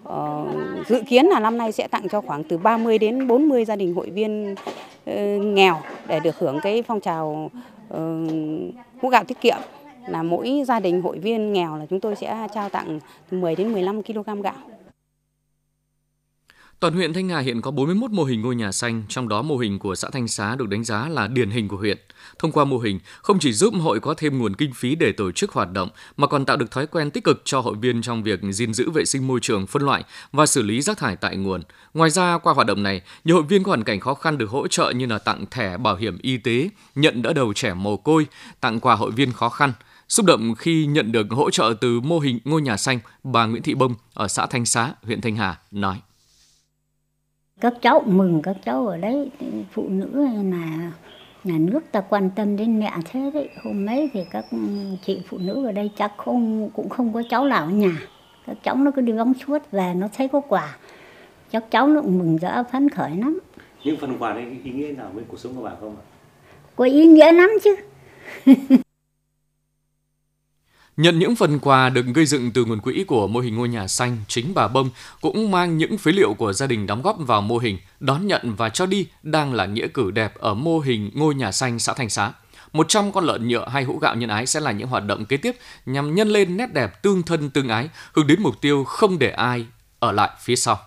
uh, 0.08 0.88
dự 0.88 1.02
kiến 1.08 1.26
là 1.26 1.40
năm 1.40 1.58
nay 1.58 1.72
sẽ 1.72 1.88
tặng 1.88 2.08
cho 2.08 2.20
khoảng 2.20 2.44
từ 2.44 2.58
30 2.58 2.98
đến 2.98 3.26
40 3.26 3.64
gia 3.64 3.76
đình 3.76 3.94
hội 3.94 4.10
viên 4.10 4.52
uh, 4.52 5.16
nghèo 5.44 5.76
để 6.08 6.20
được 6.20 6.38
hưởng 6.38 6.60
cái 6.62 6.82
phong 6.82 7.00
trào 7.00 7.50
hũ 9.00 9.08
gạo 9.08 9.24
tiết 9.24 9.40
kiệm 9.40 9.58
là 10.08 10.22
mỗi 10.22 10.62
gia 10.66 10.80
đình 10.80 11.02
hội 11.02 11.18
viên 11.18 11.52
nghèo 11.52 11.76
là 11.76 11.86
chúng 11.90 12.00
tôi 12.00 12.16
sẽ 12.16 12.48
trao 12.54 12.68
tặng 12.68 13.00
10 13.30 13.56
đến 13.56 13.72
15 13.72 14.02
kg 14.02 14.42
gạo. 14.42 14.54
Toàn 16.82 16.94
huyện 16.94 17.12
Thanh 17.12 17.28
Hà 17.28 17.38
hiện 17.38 17.60
có 17.60 17.70
41 17.70 18.10
mô 18.10 18.24
hình 18.24 18.42
ngôi 18.42 18.56
nhà 18.56 18.72
xanh, 18.72 19.02
trong 19.08 19.28
đó 19.28 19.42
mô 19.42 19.56
hình 19.56 19.78
của 19.78 19.94
xã 19.94 20.08
Thanh 20.12 20.28
Xá 20.28 20.56
được 20.56 20.68
đánh 20.68 20.84
giá 20.84 21.08
là 21.08 21.26
điển 21.26 21.50
hình 21.50 21.68
của 21.68 21.76
huyện. 21.76 21.98
Thông 22.38 22.52
qua 22.52 22.64
mô 22.64 22.78
hình, 22.78 23.00
không 23.22 23.38
chỉ 23.38 23.52
giúp 23.52 23.74
hội 23.80 24.00
có 24.00 24.14
thêm 24.14 24.38
nguồn 24.38 24.56
kinh 24.56 24.72
phí 24.74 24.94
để 24.94 25.12
tổ 25.12 25.32
chức 25.32 25.52
hoạt 25.52 25.72
động, 25.72 25.88
mà 26.16 26.26
còn 26.26 26.44
tạo 26.44 26.56
được 26.56 26.70
thói 26.70 26.86
quen 26.86 27.10
tích 27.10 27.24
cực 27.24 27.42
cho 27.44 27.60
hội 27.60 27.74
viên 27.80 28.02
trong 28.02 28.22
việc 28.22 28.40
gìn 28.50 28.74
giữ 28.74 28.90
vệ 28.90 29.04
sinh 29.04 29.26
môi 29.26 29.40
trường, 29.40 29.66
phân 29.66 29.82
loại 29.82 30.04
và 30.32 30.46
xử 30.46 30.62
lý 30.62 30.80
rác 30.80 30.98
thải 30.98 31.16
tại 31.16 31.36
nguồn. 31.36 31.62
Ngoài 31.94 32.10
ra, 32.10 32.38
qua 32.38 32.54
hoạt 32.54 32.66
động 32.66 32.82
này, 32.82 33.02
nhiều 33.24 33.36
hội 33.36 33.44
viên 33.48 33.62
có 33.62 33.68
hoàn 33.68 33.84
cảnh 33.84 34.00
khó 34.00 34.14
khăn 34.14 34.38
được 34.38 34.50
hỗ 34.50 34.68
trợ 34.68 34.90
như 34.90 35.06
là 35.06 35.18
tặng 35.18 35.44
thẻ 35.50 35.76
bảo 35.76 35.96
hiểm 35.96 36.18
y 36.22 36.36
tế, 36.36 36.68
nhận 36.94 37.22
đỡ 37.22 37.32
đầu 37.32 37.52
trẻ 37.52 37.74
mồ 37.74 37.96
côi, 37.96 38.26
tặng 38.60 38.80
quà 38.80 38.94
hội 38.94 39.10
viên 39.10 39.32
khó 39.32 39.48
khăn. 39.48 39.72
Xúc 40.08 40.26
động 40.26 40.54
khi 40.54 40.86
nhận 40.86 41.12
được 41.12 41.26
hỗ 41.30 41.50
trợ 41.50 41.74
từ 41.80 42.00
mô 42.00 42.18
hình 42.18 42.38
ngôi 42.44 42.62
nhà 42.62 42.76
xanh, 42.76 42.98
bà 43.24 43.46
Nguyễn 43.46 43.62
Thị 43.62 43.74
Bông 43.74 43.94
ở 44.14 44.28
xã 44.28 44.46
Thanh 44.46 44.66
Xá, 44.66 44.92
huyện 45.02 45.20
Thanh 45.20 45.36
Hà 45.36 45.58
nói 45.70 46.00
các 47.62 47.74
cháu 47.82 48.02
mừng 48.06 48.42
các 48.42 48.56
cháu 48.64 48.86
ở 48.86 48.96
đấy. 48.96 49.30
Phụ 49.72 49.88
nữ 49.88 50.26
là 50.50 50.92
nhà 51.44 51.58
nước 51.58 51.80
ta 51.92 52.00
quan 52.00 52.30
tâm 52.36 52.56
đến 52.56 52.80
mẹ 52.80 52.92
thế 53.04 53.30
đấy. 53.34 53.48
Hôm 53.64 53.86
mấy 53.86 54.10
thì 54.12 54.20
các 54.30 54.44
chị 55.06 55.20
phụ 55.28 55.38
nữ 55.38 55.66
ở 55.66 55.72
đây 55.72 55.90
chắc 55.96 56.12
không 56.16 56.70
cũng 56.74 56.88
không 56.88 57.12
có 57.12 57.22
cháu 57.30 57.44
nào 57.44 57.64
ở 57.64 57.70
nhà. 57.70 57.98
Các 58.46 58.56
cháu 58.62 58.76
nó 58.76 58.90
cứ 58.90 59.02
đi 59.02 59.12
vắng 59.12 59.32
suốt 59.46 59.70
về 59.70 59.94
nó 59.96 60.08
thấy 60.16 60.28
có 60.28 60.40
quà. 60.40 60.76
Chắc 61.52 61.70
cháu 61.70 61.86
nó 61.86 62.00
cũng 62.00 62.18
mừng 62.18 62.36
rỡ 62.36 62.62
phấn 62.72 62.88
khởi 62.88 63.10
lắm. 63.10 63.40
Những 63.84 63.96
phần 63.96 64.18
quà 64.18 64.32
đấy 64.32 64.44
ý 64.64 64.70
nghĩa 64.70 64.92
nào 64.92 65.10
với 65.14 65.24
cuộc 65.28 65.40
sống 65.40 65.54
của 65.56 65.62
bạn 65.62 65.74
không 65.80 65.96
ạ? 65.96 66.04
Có 66.76 66.84
ý 66.84 67.06
nghĩa 67.06 67.32
lắm 67.32 67.50
chứ 67.64 67.76
Nhận 70.96 71.18
những 71.18 71.36
phần 71.36 71.58
quà 71.58 71.88
được 71.88 72.06
gây 72.14 72.26
dựng 72.26 72.50
từ 72.50 72.64
nguồn 72.64 72.80
quỹ 72.80 73.04
của 73.06 73.26
mô 73.26 73.40
hình 73.40 73.56
ngôi 73.56 73.68
nhà 73.68 73.88
xanh, 73.88 74.16
chính 74.28 74.54
bà 74.54 74.68
Bông 74.68 74.90
cũng 75.20 75.50
mang 75.50 75.78
những 75.78 75.98
phế 75.98 76.12
liệu 76.12 76.34
của 76.34 76.52
gia 76.52 76.66
đình 76.66 76.86
đóng 76.86 77.02
góp 77.02 77.16
vào 77.18 77.40
mô 77.40 77.58
hình, 77.58 77.78
đón 78.00 78.26
nhận 78.26 78.54
và 78.56 78.68
cho 78.68 78.86
đi 78.86 79.06
đang 79.22 79.54
là 79.54 79.66
nghĩa 79.66 79.88
cử 79.88 80.10
đẹp 80.10 80.34
ở 80.38 80.54
mô 80.54 80.78
hình 80.78 81.10
ngôi 81.14 81.34
nhà 81.34 81.52
xanh 81.52 81.78
xã 81.78 81.92
Thanh 81.92 82.10
Xá. 82.10 82.32
100 82.72 83.12
con 83.12 83.24
lợn 83.24 83.48
nhựa 83.48 83.68
hay 83.68 83.84
hũ 83.84 83.98
gạo 83.98 84.14
nhân 84.14 84.28
ái 84.28 84.46
sẽ 84.46 84.60
là 84.60 84.72
những 84.72 84.88
hoạt 84.88 85.04
động 85.06 85.24
kế 85.24 85.36
tiếp 85.36 85.56
nhằm 85.86 86.14
nhân 86.14 86.28
lên 86.28 86.56
nét 86.56 86.72
đẹp 86.72 87.02
tương 87.02 87.22
thân 87.22 87.50
tương 87.50 87.68
ái, 87.68 87.88
hướng 88.12 88.26
đến 88.26 88.42
mục 88.42 88.54
tiêu 88.60 88.84
không 88.84 89.18
để 89.18 89.30
ai 89.30 89.66
ở 89.98 90.12
lại 90.12 90.30
phía 90.40 90.56
sau. 90.56 90.78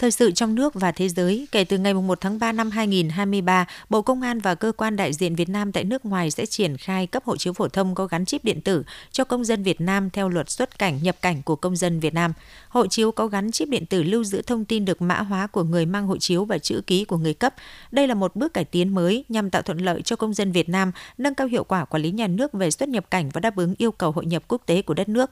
Thời 0.00 0.10
sự 0.10 0.30
trong 0.30 0.54
nước 0.54 0.74
và 0.74 0.92
thế 0.92 1.08
giới, 1.08 1.48
kể 1.52 1.64
từ 1.64 1.78
ngày 1.78 1.94
1 1.94 2.20
tháng 2.20 2.38
3 2.38 2.52
năm 2.52 2.70
2023, 2.70 3.66
Bộ 3.90 4.02
Công 4.02 4.22
an 4.22 4.40
và 4.40 4.54
cơ 4.54 4.72
quan 4.76 4.96
đại 4.96 5.12
diện 5.12 5.34
Việt 5.34 5.48
Nam 5.48 5.72
tại 5.72 5.84
nước 5.84 6.04
ngoài 6.04 6.30
sẽ 6.30 6.46
triển 6.46 6.76
khai 6.76 7.06
cấp 7.06 7.24
hộ 7.24 7.36
chiếu 7.36 7.52
phổ 7.52 7.68
thông 7.68 7.94
có 7.94 8.06
gắn 8.06 8.24
chip 8.24 8.44
điện 8.44 8.60
tử 8.60 8.84
cho 9.12 9.24
công 9.24 9.44
dân 9.44 9.62
Việt 9.62 9.80
Nam 9.80 10.10
theo 10.10 10.28
luật 10.28 10.50
xuất 10.50 10.78
cảnh 10.78 10.98
nhập 11.02 11.16
cảnh 11.22 11.42
của 11.42 11.56
công 11.56 11.76
dân 11.76 12.00
Việt 12.00 12.14
Nam. 12.14 12.32
Hộ 12.68 12.86
chiếu 12.86 13.12
có 13.12 13.26
gắn 13.26 13.52
chip 13.52 13.68
điện 13.68 13.86
tử 13.86 14.02
lưu 14.02 14.24
giữ 14.24 14.42
thông 14.42 14.64
tin 14.64 14.84
được 14.84 15.02
mã 15.02 15.20
hóa 15.20 15.46
của 15.46 15.64
người 15.64 15.86
mang 15.86 16.06
hộ 16.06 16.16
chiếu 16.16 16.44
và 16.44 16.58
chữ 16.58 16.80
ký 16.86 17.04
của 17.04 17.16
người 17.16 17.34
cấp. 17.34 17.54
Đây 17.90 18.08
là 18.08 18.14
một 18.14 18.36
bước 18.36 18.54
cải 18.54 18.64
tiến 18.64 18.94
mới 18.94 19.24
nhằm 19.28 19.50
tạo 19.50 19.62
thuận 19.62 19.78
lợi 19.78 20.02
cho 20.02 20.16
công 20.16 20.34
dân 20.34 20.52
Việt 20.52 20.68
Nam, 20.68 20.92
nâng 21.18 21.34
cao 21.34 21.46
hiệu 21.46 21.64
quả 21.64 21.84
quản 21.84 22.02
lý 22.02 22.10
nhà 22.10 22.26
nước 22.26 22.52
về 22.52 22.70
xuất 22.70 22.88
nhập 22.88 23.10
cảnh 23.10 23.30
và 23.32 23.40
đáp 23.40 23.56
ứng 23.56 23.74
yêu 23.78 23.92
cầu 23.92 24.10
hội 24.10 24.26
nhập 24.26 24.42
quốc 24.48 24.62
tế 24.66 24.82
của 24.82 24.94
đất 24.94 25.08
nước. 25.08 25.30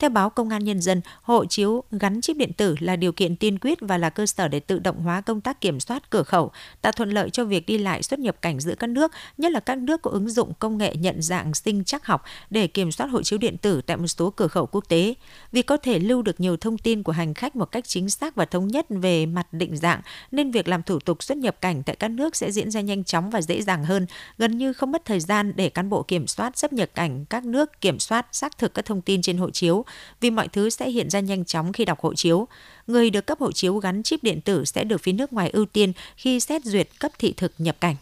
Theo 0.00 0.10
báo 0.10 0.30
Công 0.30 0.48
an 0.48 0.64
Nhân 0.64 0.80
dân, 0.80 1.00
hộ 1.22 1.44
chiếu 1.44 1.84
gắn 1.90 2.20
chip 2.20 2.36
điện 2.36 2.52
tử 2.52 2.74
là 2.80 2.96
điều 2.96 3.12
kiện 3.12 3.36
tiên 3.36 3.58
quyết 3.58 3.78
và 3.80 3.98
là 3.98 4.10
cơ 4.10 4.26
sở 4.26 4.48
để 4.48 4.60
tự 4.60 4.78
động 4.78 5.00
hóa 5.00 5.20
công 5.20 5.40
tác 5.40 5.60
kiểm 5.60 5.80
soát 5.80 6.10
cửa 6.10 6.22
khẩu, 6.22 6.50
tạo 6.82 6.92
thuận 6.92 7.10
lợi 7.10 7.30
cho 7.30 7.44
việc 7.44 7.66
đi 7.66 7.78
lại 7.78 8.02
xuất 8.02 8.18
nhập 8.18 8.36
cảnh 8.42 8.60
giữa 8.60 8.74
các 8.74 8.86
nước, 8.86 9.12
nhất 9.38 9.52
là 9.52 9.60
các 9.60 9.78
nước 9.78 10.02
có 10.02 10.10
ứng 10.10 10.28
dụng 10.28 10.52
công 10.58 10.78
nghệ 10.78 10.94
nhận 10.96 11.22
dạng 11.22 11.54
sinh 11.54 11.84
chắc 11.84 12.06
học 12.06 12.24
để 12.50 12.66
kiểm 12.66 12.92
soát 12.92 13.06
hộ 13.06 13.22
chiếu 13.22 13.38
điện 13.38 13.56
tử 13.58 13.80
tại 13.86 13.96
một 13.96 14.06
số 14.06 14.30
cửa 14.30 14.48
khẩu 14.48 14.66
quốc 14.66 14.84
tế. 14.88 15.14
Vì 15.52 15.62
có 15.62 15.76
thể 15.76 15.98
lưu 15.98 16.22
được 16.22 16.40
nhiều 16.40 16.56
thông 16.56 16.78
tin 16.78 17.02
của 17.02 17.12
hành 17.12 17.34
khách 17.34 17.56
một 17.56 17.72
cách 17.72 17.84
chính 17.86 18.10
xác 18.10 18.34
và 18.34 18.44
thống 18.44 18.68
nhất 18.68 18.86
về 18.88 19.26
mặt 19.26 19.52
định 19.52 19.76
dạng, 19.76 20.00
nên 20.30 20.50
việc 20.50 20.68
làm 20.68 20.82
thủ 20.82 20.98
tục 20.98 21.22
xuất 21.22 21.38
nhập 21.38 21.60
cảnh 21.60 21.82
tại 21.82 21.96
các 21.96 22.10
nước 22.10 22.36
sẽ 22.36 22.52
diễn 22.52 22.70
ra 22.70 22.80
nhanh 22.80 23.04
chóng 23.04 23.30
và 23.30 23.42
dễ 23.42 23.62
dàng 23.62 23.84
hơn, 23.84 24.06
gần 24.38 24.58
như 24.58 24.72
không 24.72 24.92
mất 24.92 25.04
thời 25.04 25.20
gian 25.20 25.52
để 25.56 25.68
cán 25.68 25.88
bộ 25.88 26.02
kiểm 26.02 26.26
soát 26.26 26.58
xuất 26.58 26.72
nhập 26.72 26.90
cảnh 26.94 27.24
các 27.24 27.44
nước 27.44 27.80
kiểm 27.80 27.98
soát 27.98 28.26
xác 28.32 28.58
thực 28.58 28.74
các 28.74 28.84
thông 28.84 29.02
tin 29.02 29.22
trên 29.22 29.38
hộ 29.38 29.50
chiếu 29.50 29.84
vì 30.20 30.30
mọi 30.30 30.48
thứ 30.48 30.70
sẽ 30.70 30.90
hiện 30.90 31.10
ra 31.10 31.20
nhanh 31.20 31.44
chóng 31.44 31.72
khi 31.72 31.84
đọc 31.84 32.00
hộ 32.00 32.14
chiếu. 32.14 32.48
Người 32.86 33.10
được 33.10 33.26
cấp 33.26 33.38
hộ 33.40 33.52
chiếu 33.52 33.78
gắn 33.78 34.02
chip 34.02 34.22
điện 34.22 34.40
tử 34.40 34.64
sẽ 34.64 34.84
được 34.84 35.00
phía 35.00 35.12
nước 35.12 35.32
ngoài 35.32 35.50
ưu 35.50 35.66
tiên 35.66 35.92
khi 36.16 36.40
xét 36.40 36.64
duyệt 36.64 36.88
cấp 37.00 37.12
thị 37.18 37.34
thực 37.36 37.52
nhập 37.58 37.76
cảnh. 37.80 37.96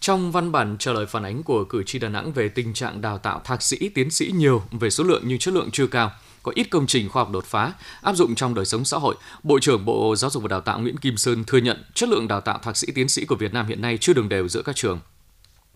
Trong 0.00 0.32
văn 0.32 0.52
bản 0.52 0.76
trả 0.78 0.92
lời 0.92 1.06
phản 1.06 1.22
ánh 1.22 1.42
của 1.42 1.64
cử 1.64 1.82
tri 1.86 1.98
Đà 1.98 2.08
Nẵng 2.08 2.32
về 2.32 2.48
tình 2.48 2.74
trạng 2.74 3.00
đào 3.00 3.18
tạo 3.18 3.40
thạc 3.44 3.62
sĩ, 3.62 3.88
tiến 3.88 4.10
sĩ 4.10 4.30
nhiều 4.34 4.62
về 4.70 4.90
số 4.90 5.04
lượng 5.04 5.22
nhưng 5.26 5.38
chất 5.38 5.54
lượng 5.54 5.70
chưa 5.72 5.86
cao, 5.86 6.10
có 6.42 6.52
ít 6.54 6.64
công 6.64 6.86
trình 6.86 7.08
khoa 7.08 7.22
học 7.22 7.32
đột 7.32 7.44
phá 7.44 7.72
áp 8.02 8.16
dụng 8.16 8.34
trong 8.34 8.54
đời 8.54 8.64
sống 8.64 8.84
xã 8.84 8.98
hội, 8.98 9.14
Bộ 9.42 9.58
trưởng 9.58 9.84
Bộ 9.84 10.16
Giáo 10.16 10.30
dục 10.30 10.42
và 10.42 10.48
Đào 10.48 10.60
tạo 10.60 10.80
Nguyễn 10.80 10.96
Kim 10.96 11.16
Sơn 11.16 11.44
thừa 11.46 11.58
nhận 11.58 11.84
chất 11.94 12.08
lượng 12.08 12.28
đào 12.28 12.40
tạo 12.40 12.58
thạc 12.62 12.76
sĩ 12.76 12.86
tiến 12.94 13.08
sĩ 13.08 13.24
của 13.24 13.36
Việt 13.36 13.52
Nam 13.52 13.66
hiện 13.66 13.82
nay 13.82 13.98
chưa 14.00 14.12
đồng 14.12 14.28
đều 14.28 14.48
giữa 14.48 14.62
các 14.62 14.76
trường. 14.76 15.00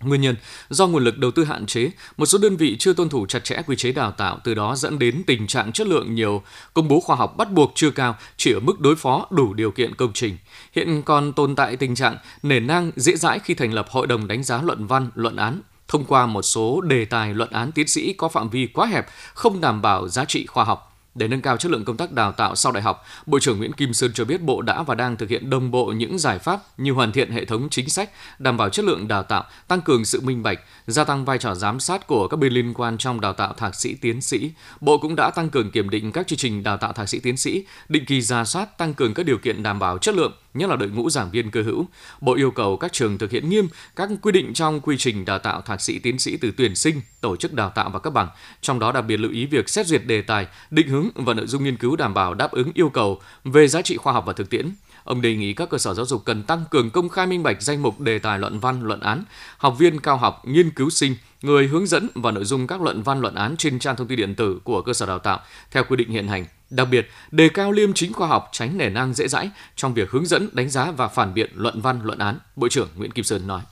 Nguyên 0.02 0.20
nhân 0.20 0.36
do 0.68 0.86
nguồn 0.86 1.04
lực 1.04 1.18
đầu 1.18 1.30
tư 1.30 1.44
hạn 1.44 1.66
chế, 1.66 1.90
một 2.16 2.26
số 2.26 2.38
đơn 2.38 2.56
vị 2.56 2.76
chưa 2.78 2.92
tuân 2.92 3.08
thủ 3.08 3.26
chặt 3.26 3.44
chẽ 3.44 3.62
quy 3.66 3.76
chế 3.76 3.92
đào 3.92 4.10
tạo, 4.10 4.38
từ 4.44 4.54
đó 4.54 4.76
dẫn 4.76 4.98
đến 4.98 5.22
tình 5.26 5.46
trạng 5.46 5.72
chất 5.72 5.86
lượng 5.86 6.14
nhiều 6.14 6.42
công 6.74 6.88
bố 6.88 7.00
khoa 7.00 7.16
học 7.16 7.36
bắt 7.36 7.52
buộc 7.52 7.72
chưa 7.74 7.90
cao, 7.90 8.16
chỉ 8.36 8.52
ở 8.52 8.60
mức 8.60 8.80
đối 8.80 8.96
phó 8.96 9.26
đủ 9.30 9.54
điều 9.54 9.70
kiện 9.70 9.94
công 9.94 10.12
trình. 10.12 10.38
Hiện 10.72 11.02
còn 11.02 11.32
tồn 11.32 11.56
tại 11.56 11.76
tình 11.76 11.94
trạng 11.94 12.16
nể 12.42 12.60
nang 12.60 12.90
dễ 12.96 13.16
dãi 13.16 13.38
khi 13.38 13.54
thành 13.54 13.72
lập 13.72 13.86
hội 13.90 14.06
đồng 14.06 14.28
đánh 14.28 14.42
giá 14.42 14.62
luận 14.62 14.86
văn, 14.86 15.10
luận 15.14 15.36
án, 15.36 15.60
thông 15.88 16.04
qua 16.04 16.26
một 16.26 16.42
số 16.42 16.80
đề 16.80 17.04
tài 17.04 17.34
luận 17.34 17.50
án 17.50 17.72
tiến 17.72 17.88
sĩ 17.88 18.12
có 18.12 18.28
phạm 18.28 18.50
vi 18.50 18.66
quá 18.66 18.86
hẹp, 18.86 19.06
không 19.34 19.60
đảm 19.60 19.82
bảo 19.82 20.08
giá 20.08 20.24
trị 20.24 20.46
khoa 20.46 20.64
học. 20.64 20.95
Để 21.16 21.28
nâng 21.28 21.40
cao 21.40 21.56
chất 21.56 21.72
lượng 21.72 21.84
công 21.84 21.96
tác 21.96 22.12
đào 22.12 22.32
tạo 22.32 22.54
sau 22.56 22.72
đại 22.72 22.82
học, 22.82 23.04
Bộ 23.26 23.38
trưởng 23.38 23.58
Nguyễn 23.58 23.72
Kim 23.72 23.94
Sơn 23.94 24.10
cho 24.14 24.24
biết 24.24 24.42
Bộ 24.42 24.62
đã 24.62 24.82
và 24.82 24.94
đang 24.94 25.16
thực 25.16 25.28
hiện 25.28 25.50
đồng 25.50 25.70
bộ 25.70 25.86
những 25.86 26.18
giải 26.18 26.38
pháp 26.38 26.60
như 26.78 26.92
hoàn 26.92 27.12
thiện 27.12 27.30
hệ 27.30 27.44
thống 27.44 27.68
chính 27.70 27.88
sách, 27.88 28.10
đảm 28.38 28.56
bảo 28.56 28.68
chất 28.68 28.84
lượng 28.84 29.08
đào 29.08 29.22
tạo, 29.22 29.44
tăng 29.68 29.80
cường 29.80 30.04
sự 30.04 30.20
minh 30.20 30.42
bạch, 30.42 30.58
gia 30.86 31.04
tăng 31.04 31.24
vai 31.24 31.38
trò 31.38 31.54
giám 31.54 31.80
sát 31.80 32.06
của 32.06 32.28
các 32.28 32.36
bên 32.36 32.52
liên 32.52 32.74
quan 32.74 32.98
trong 32.98 33.20
đào 33.20 33.32
tạo 33.32 33.52
thạc 33.52 33.74
sĩ 33.74 33.94
tiến 33.94 34.20
sĩ. 34.20 34.50
Bộ 34.80 34.98
cũng 34.98 35.16
đã 35.16 35.30
tăng 35.30 35.50
cường 35.50 35.70
kiểm 35.70 35.90
định 35.90 36.12
các 36.12 36.26
chương 36.26 36.38
trình 36.38 36.62
đào 36.62 36.76
tạo 36.76 36.92
thạc 36.92 37.08
sĩ 37.08 37.20
tiến 37.20 37.36
sĩ, 37.36 37.64
định 37.88 38.04
kỳ 38.06 38.20
ra 38.20 38.44
soát 38.44 38.78
tăng 38.78 38.94
cường 38.94 39.14
các 39.14 39.26
điều 39.26 39.38
kiện 39.38 39.62
đảm 39.62 39.78
bảo 39.78 39.98
chất 39.98 40.14
lượng, 40.14 40.32
nhất 40.58 40.70
là 40.70 40.76
đội 40.76 40.88
ngũ 40.88 41.10
giảng 41.10 41.30
viên 41.30 41.50
cơ 41.50 41.62
hữu. 41.62 41.86
Bộ 42.20 42.34
yêu 42.34 42.50
cầu 42.50 42.76
các 42.76 42.92
trường 42.92 43.18
thực 43.18 43.30
hiện 43.30 43.48
nghiêm 43.48 43.68
các 43.96 44.08
quy 44.22 44.32
định 44.32 44.54
trong 44.54 44.80
quy 44.80 44.96
trình 44.98 45.24
đào 45.24 45.38
tạo 45.38 45.60
thạc 45.60 45.80
sĩ 45.80 45.98
tiến 45.98 46.18
sĩ 46.18 46.36
từ 46.36 46.52
tuyển 46.56 46.74
sinh, 46.74 47.00
tổ 47.20 47.36
chức 47.36 47.52
đào 47.52 47.70
tạo 47.70 47.90
và 47.90 47.98
cấp 47.98 48.12
bằng, 48.12 48.28
trong 48.60 48.78
đó 48.78 48.92
đặc 48.92 49.04
biệt 49.06 49.16
lưu 49.16 49.30
ý 49.30 49.46
việc 49.46 49.68
xét 49.68 49.86
duyệt 49.86 50.06
đề 50.06 50.22
tài, 50.22 50.46
định 50.70 50.88
hướng 50.88 51.08
và 51.14 51.34
nội 51.34 51.46
dung 51.46 51.64
nghiên 51.64 51.76
cứu 51.76 51.96
đảm 51.96 52.14
bảo 52.14 52.34
đáp 52.34 52.50
ứng 52.50 52.70
yêu 52.74 52.88
cầu 52.88 53.20
về 53.44 53.68
giá 53.68 53.82
trị 53.82 53.96
khoa 53.96 54.12
học 54.12 54.24
và 54.26 54.32
thực 54.32 54.50
tiễn. 54.50 54.70
Ông 55.04 55.22
đề 55.22 55.34
nghị 55.34 55.52
các 55.52 55.70
cơ 55.70 55.78
sở 55.78 55.94
giáo 55.94 56.06
dục 56.06 56.24
cần 56.24 56.42
tăng 56.42 56.64
cường 56.70 56.90
công 56.90 57.08
khai 57.08 57.26
minh 57.26 57.42
bạch 57.42 57.62
danh 57.62 57.82
mục 57.82 58.00
đề 58.00 58.18
tài 58.18 58.38
luận 58.38 58.60
văn, 58.60 58.82
luận 58.82 59.00
án, 59.00 59.24
học 59.58 59.78
viên 59.78 60.00
cao 60.00 60.16
học, 60.16 60.42
nghiên 60.46 60.70
cứu 60.70 60.90
sinh, 60.90 61.16
người 61.42 61.66
hướng 61.66 61.86
dẫn 61.86 62.08
và 62.14 62.30
nội 62.30 62.44
dung 62.44 62.66
các 62.66 62.82
luận 62.82 63.02
văn 63.02 63.20
luận 63.20 63.34
án 63.34 63.56
trên 63.56 63.78
trang 63.78 63.96
thông 63.96 64.06
tin 64.06 64.18
điện 64.18 64.34
tử 64.34 64.60
của 64.64 64.82
cơ 64.82 64.92
sở 64.92 65.06
đào 65.06 65.18
tạo 65.18 65.40
theo 65.70 65.84
quy 65.84 65.96
định 65.96 66.10
hiện 66.10 66.28
hành. 66.28 66.44
Đặc 66.70 66.88
biệt, 66.90 67.08
đề 67.30 67.48
cao 67.48 67.72
liêm 67.72 67.92
chính 67.92 68.12
khoa 68.12 68.28
học 68.28 68.48
tránh 68.52 68.78
nể 68.78 68.90
nang 68.90 69.14
dễ 69.14 69.28
dãi 69.28 69.50
trong 69.76 69.94
việc 69.94 70.10
hướng 70.10 70.26
dẫn, 70.26 70.48
đánh 70.52 70.70
giá 70.70 70.90
và 70.90 71.08
phản 71.08 71.34
biện 71.34 71.50
luận 71.54 71.80
văn 71.80 72.00
luận 72.02 72.18
án, 72.18 72.38
Bộ 72.56 72.68
trưởng 72.68 72.88
Nguyễn 72.96 73.10
Kim 73.10 73.24
Sơn 73.24 73.46
nói. 73.46 73.62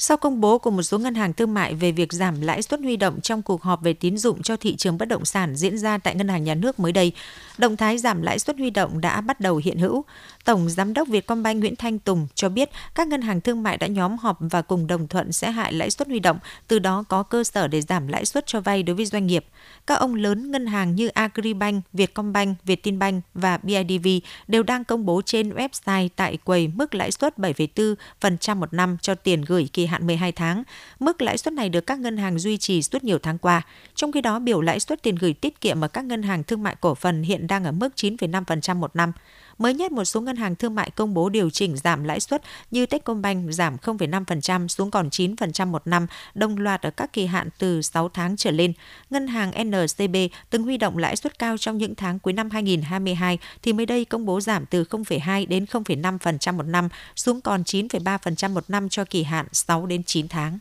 Sau 0.00 0.16
công 0.16 0.40
bố 0.40 0.58
của 0.58 0.70
một 0.70 0.82
số 0.82 0.98
ngân 0.98 1.14
hàng 1.14 1.32
thương 1.32 1.54
mại 1.54 1.74
về 1.74 1.92
việc 1.92 2.12
giảm 2.12 2.40
lãi 2.40 2.62
suất 2.62 2.80
huy 2.80 2.96
động 2.96 3.20
trong 3.20 3.42
cuộc 3.42 3.62
họp 3.62 3.82
về 3.82 3.92
tín 3.92 4.18
dụng 4.18 4.42
cho 4.42 4.56
thị 4.56 4.76
trường 4.76 4.98
bất 4.98 5.08
động 5.08 5.24
sản 5.24 5.56
diễn 5.56 5.78
ra 5.78 5.98
tại 5.98 6.14
Ngân 6.14 6.28
hàng 6.28 6.44
Nhà 6.44 6.54
nước 6.54 6.80
mới 6.80 6.92
đây, 6.92 7.12
động 7.58 7.76
thái 7.76 7.98
giảm 7.98 8.22
lãi 8.22 8.38
suất 8.38 8.58
huy 8.58 8.70
động 8.70 9.00
đã 9.00 9.20
bắt 9.20 9.40
đầu 9.40 9.56
hiện 9.64 9.78
hữu. 9.78 10.04
Tổng 10.44 10.68
Giám 10.68 10.94
đốc 10.94 11.08
Vietcombank 11.08 11.60
Nguyễn 11.60 11.76
Thanh 11.76 11.98
Tùng 11.98 12.26
cho 12.34 12.48
biết 12.48 12.70
các 12.94 13.08
ngân 13.08 13.22
hàng 13.22 13.40
thương 13.40 13.62
mại 13.62 13.76
đã 13.76 13.86
nhóm 13.86 14.18
họp 14.18 14.36
và 14.40 14.62
cùng 14.62 14.86
đồng 14.86 15.08
thuận 15.08 15.32
sẽ 15.32 15.50
hạ 15.50 15.70
lãi 15.70 15.90
suất 15.90 16.08
huy 16.08 16.18
động, 16.18 16.38
từ 16.68 16.78
đó 16.78 17.04
có 17.08 17.22
cơ 17.22 17.44
sở 17.44 17.68
để 17.68 17.80
giảm 17.80 18.08
lãi 18.08 18.24
suất 18.24 18.46
cho 18.46 18.60
vay 18.60 18.82
đối 18.82 18.96
với 18.96 19.06
doanh 19.06 19.26
nghiệp. 19.26 19.44
Các 19.86 19.94
ông 19.94 20.14
lớn 20.14 20.50
ngân 20.50 20.66
hàng 20.66 20.94
như 20.94 21.08
Agribank, 21.08 21.84
Vietcombank, 21.92 22.56
Vietinbank 22.64 23.24
và 23.34 23.58
BIDV 23.62 24.08
đều 24.48 24.62
đang 24.62 24.84
công 24.84 25.06
bố 25.06 25.22
trên 25.24 25.50
website 25.50 26.08
tại 26.16 26.38
quầy 26.44 26.68
mức 26.68 26.94
lãi 26.94 27.10
suất 27.10 27.38
7,4% 27.38 28.56
một 28.56 28.74
năm 28.74 28.96
cho 29.02 29.14
tiền 29.14 29.42
gửi 29.42 29.68
kỳ 29.72 29.87
hạn 29.88 30.06
12 30.06 30.32
tháng. 30.32 30.62
Mức 31.00 31.22
lãi 31.22 31.38
suất 31.38 31.54
này 31.54 31.68
được 31.68 31.86
các 31.86 31.98
ngân 31.98 32.16
hàng 32.16 32.38
duy 32.38 32.58
trì 32.58 32.82
suốt 32.82 33.04
nhiều 33.04 33.18
tháng 33.18 33.38
qua. 33.38 33.62
Trong 33.94 34.12
khi 34.12 34.20
đó, 34.20 34.38
biểu 34.38 34.60
lãi 34.60 34.80
suất 34.80 35.02
tiền 35.02 35.16
gửi 35.16 35.32
tiết 35.32 35.60
kiệm 35.60 35.80
ở 35.80 35.88
các 35.88 36.04
ngân 36.04 36.22
hàng 36.22 36.44
thương 36.44 36.62
mại 36.62 36.76
cổ 36.80 36.94
phần 36.94 37.22
hiện 37.22 37.46
đang 37.46 37.64
ở 37.64 37.72
mức 37.72 37.88
9,5% 37.96 38.76
một 38.76 38.96
năm. 38.96 39.12
Mới 39.58 39.74
nhất, 39.74 39.92
một 39.92 40.04
số 40.04 40.20
ngân 40.20 40.36
hàng 40.36 40.56
thương 40.56 40.74
mại 40.74 40.90
công 40.90 41.14
bố 41.14 41.28
điều 41.28 41.50
chỉnh 41.50 41.76
giảm 41.76 42.04
lãi 42.04 42.20
suất 42.20 42.42
như 42.70 42.86
Techcombank 42.86 43.52
giảm 43.54 43.76
0,5% 43.76 44.68
xuống 44.68 44.90
còn 44.90 45.08
9% 45.08 45.66
một 45.66 45.86
năm, 45.86 46.06
đồng 46.34 46.58
loạt 46.58 46.82
ở 46.82 46.90
các 46.90 47.12
kỳ 47.12 47.26
hạn 47.26 47.48
từ 47.58 47.82
6 47.82 48.08
tháng 48.08 48.36
trở 48.36 48.50
lên. 48.50 48.72
Ngân 49.10 49.26
hàng 49.26 49.52
NCB 49.64 50.16
từng 50.50 50.62
huy 50.62 50.76
động 50.76 50.98
lãi 50.98 51.16
suất 51.16 51.38
cao 51.38 51.58
trong 51.58 51.78
những 51.78 51.94
tháng 51.94 52.18
cuối 52.18 52.32
năm 52.32 52.50
2022 52.50 53.38
thì 53.62 53.72
mới 53.72 53.86
đây 53.86 54.04
công 54.04 54.26
bố 54.26 54.40
giảm 54.40 54.66
từ 54.66 54.84
0,2 54.84 55.48
đến 55.48 55.64
0,5% 55.64 56.54
một 56.54 56.66
năm 56.66 56.88
xuống 57.16 57.40
còn 57.40 57.62
9,3% 57.62 58.50
một 58.50 58.70
năm 58.70 58.88
cho 58.88 59.04
kỳ 59.04 59.22
hạn 59.22 59.46
6 59.52 59.86
đến 59.86 60.02
9 60.04 60.28
tháng. 60.28 60.58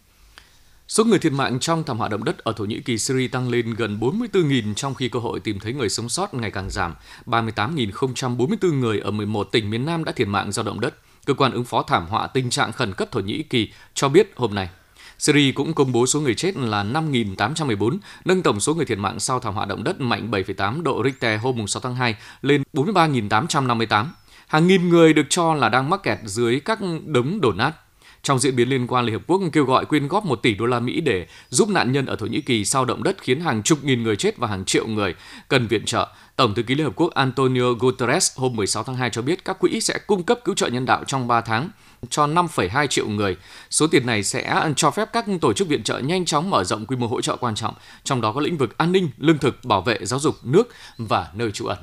Số 0.88 1.04
người 1.04 1.20
thiệt 1.20 1.34
mạng 1.34 1.60
trong 1.60 1.84
thảm 1.84 1.98
họa 1.98 2.08
động 2.08 2.24
đất 2.24 2.38
ở 2.38 2.54
Thổ 2.58 2.66
Nhĩ 2.66 2.80
Kỳ, 2.80 2.98
Syria 2.98 3.28
tăng 3.28 3.50
lên 3.50 3.74
gần 3.74 4.00
44.000 4.00 4.74
trong 4.74 4.96
khi 4.96 5.10
cơ 5.10 5.20
hội 5.20 5.40
tìm 5.40 5.60
thấy 5.60 5.74
người 5.74 5.90
sống 5.90 6.10
sót 6.10 6.34
ngày 6.34 6.52
càng 6.52 6.70
giảm. 6.70 6.94
38.044 7.26 8.80
người 8.80 9.00
ở 9.00 9.12
11 9.12 9.44
tỉnh 9.52 9.70
miền 9.70 9.86
Nam 9.86 10.04
đã 10.04 10.12
thiệt 10.12 10.28
mạng 10.28 10.52
do 10.52 10.64
động 10.64 10.80
đất. 10.80 10.96
Cơ 11.26 11.34
quan 11.34 11.52
ứng 11.52 11.66
phó 11.66 11.84
thảm 11.84 12.08
họa 12.10 12.28
tình 12.28 12.50
trạng 12.50 12.72
khẩn 12.72 12.94
cấp 12.94 13.12
Thổ 13.12 13.20
Nhĩ 13.20 13.44
Kỳ 13.44 13.72
cho 13.94 14.10
biết 14.10 14.32
hôm 14.36 14.56
nay. 14.56 14.70
Syria 15.20 15.52
cũng 15.52 15.74
công 15.74 15.92
bố 15.92 16.06
số 16.06 16.22
người 16.22 16.36
chết 16.36 16.58
là 16.58 16.84
5.814, 16.84 17.98
nâng 18.26 18.42
tổng 18.42 18.60
số 18.60 18.74
người 18.74 18.86
thiệt 18.86 18.98
mạng 18.98 19.20
sau 19.20 19.40
thảm 19.40 19.54
họa 19.54 19.66
động 19.66 19.84
đất 19.84 20.02
mạnh 20.02 20.32
7,8 20.32 20.84
độ 20.84 21.04
Richter 21.04 21.42
hôm 21.42 21.68
6 21.68 21.82
tháng 21.82 21.96
2 21.96 22.16
lên 22.42 22.64
43.858. 22.74 24.06
Hàng 24.48 24.68
nghìn 24.68 24.90
người 24.90 25.14
được 25.14 25.26
cho 25.30 25.54
là 25.54 25.70
đang 25.70 25.90
mắc 25.90 26.04
kẹt 26.04 26.20
dưới 26.26 26.60
các 26.60 26.80
đống 27.06 27.42
đổ 27.42 27.54
nát. 27.54 27.72
Trong 28.28 28.40
diễn 28.40 28.56
biến 28.56 28.70
liên 28.70 28.88
quan, 28.88 29.06
Liên 29.06 29.16
Hợp 29.16 29.22
Quốc 29.28 29.42
kêu 29.54 29.66
gọi 29.66 29.86
quyên 29.86 30.08
góp 30.08 30.26
1 30.26 30.36
tỷ 30.36 30.56
đô 30.56 30.66
la 30.66 30.80
Mỹ 30.80 31.02
để 31.02 31.28
giúp 31.50 31.70
nạn 31.70 31.92
nhân 31.92 32.06
ở 32.06 32.16
Thổ 32.16 32.26
Nhĩ 32.26 32.42
Kỳ 32.42 32.66
sau 32.66 32.86
động 32.86 33.04
đất 33.04 33.18
khiến 33.22 33.40
hàng 33.40 33.64
chục 33.64 33.84
nghìn 33.84 34.04
người 34.04 34.16
chết 34.16 34.38
và 34.38 34.48
hàng 34.48 34.66
triệu 34.66 34.88
người 34.88 35.16
cần 35.48 35.68
viện 35.68 35.86
trợ. 35.86 36.08
Tổng 36.36 36.56
thư 36.56 36.64
ký 36.64 36.76
Liên 36.76 36.86
Hợp 36.86 36.94
Quốc 36.96 37.14
Antonio 37.14 37.74
Guterres 37.80 38.40
hôm 38.40 38.56
16 38.56 38.84
tháng 38.84 38.96
2 38.96 39.10
cho 39.10 39.22
biết 39.22 39.46
các 39.46 39.60
quỹ 39.60 39.82
sẽ 39.82 40.00
cung 40.08 40.24
cấp 40.24 40.40
cứu 40.46 40.56
trợ 40.56 40.68
nhân 40.68 40.86
đạo 40.86 41.04
trong 41.08 41.28
3 41.28 41.42
tháng 41.42 41.70
cho 42.10 42.28
5,2 42.28 42.88
triệu 42.88 43.08
người. 43.08 43.38
Số 43.70 43.88
tiền 43.88 44.06
này 44.06 44.24
sẽ 44.24 44.72
cho 44.76 44.92
phép 44.92 45.10
các 45.14 45.26
tổ 45.42 45.54
chức 45.54 45.68
viện 45.68 45.84
trợ 45.84 46.00
nhanh 46.00 46.26
chóng 46.26 46.50
mở 46.50 46.64
rộng 46.64 46.86
quy 46.86 46.96
mô 46.96 47.08
hỗ 47.08 47.22
trợ 47.22 47.36
quan 47.36 47.56
trọng, 47.56 47.74
trong 48.04 48.22
đó 48.22 48.32
có 48.32 48.42
lĩnh 48.42 48.58
vực 48.58 48.78
an 48.78 48.92
ninh, 48.92 49.10
lương 49.18 49.38
thực, 49.38 49.66
bảo 49.66 49.82
vệ, 49.82 49.98
giáo 50.02 50.20
dục, 50.20 50.36
nước 50.44 50.70
và 50.98 51.28
nơi 51.34 51.52
trú 51.52 51.66
ẩn. 51.66 51.78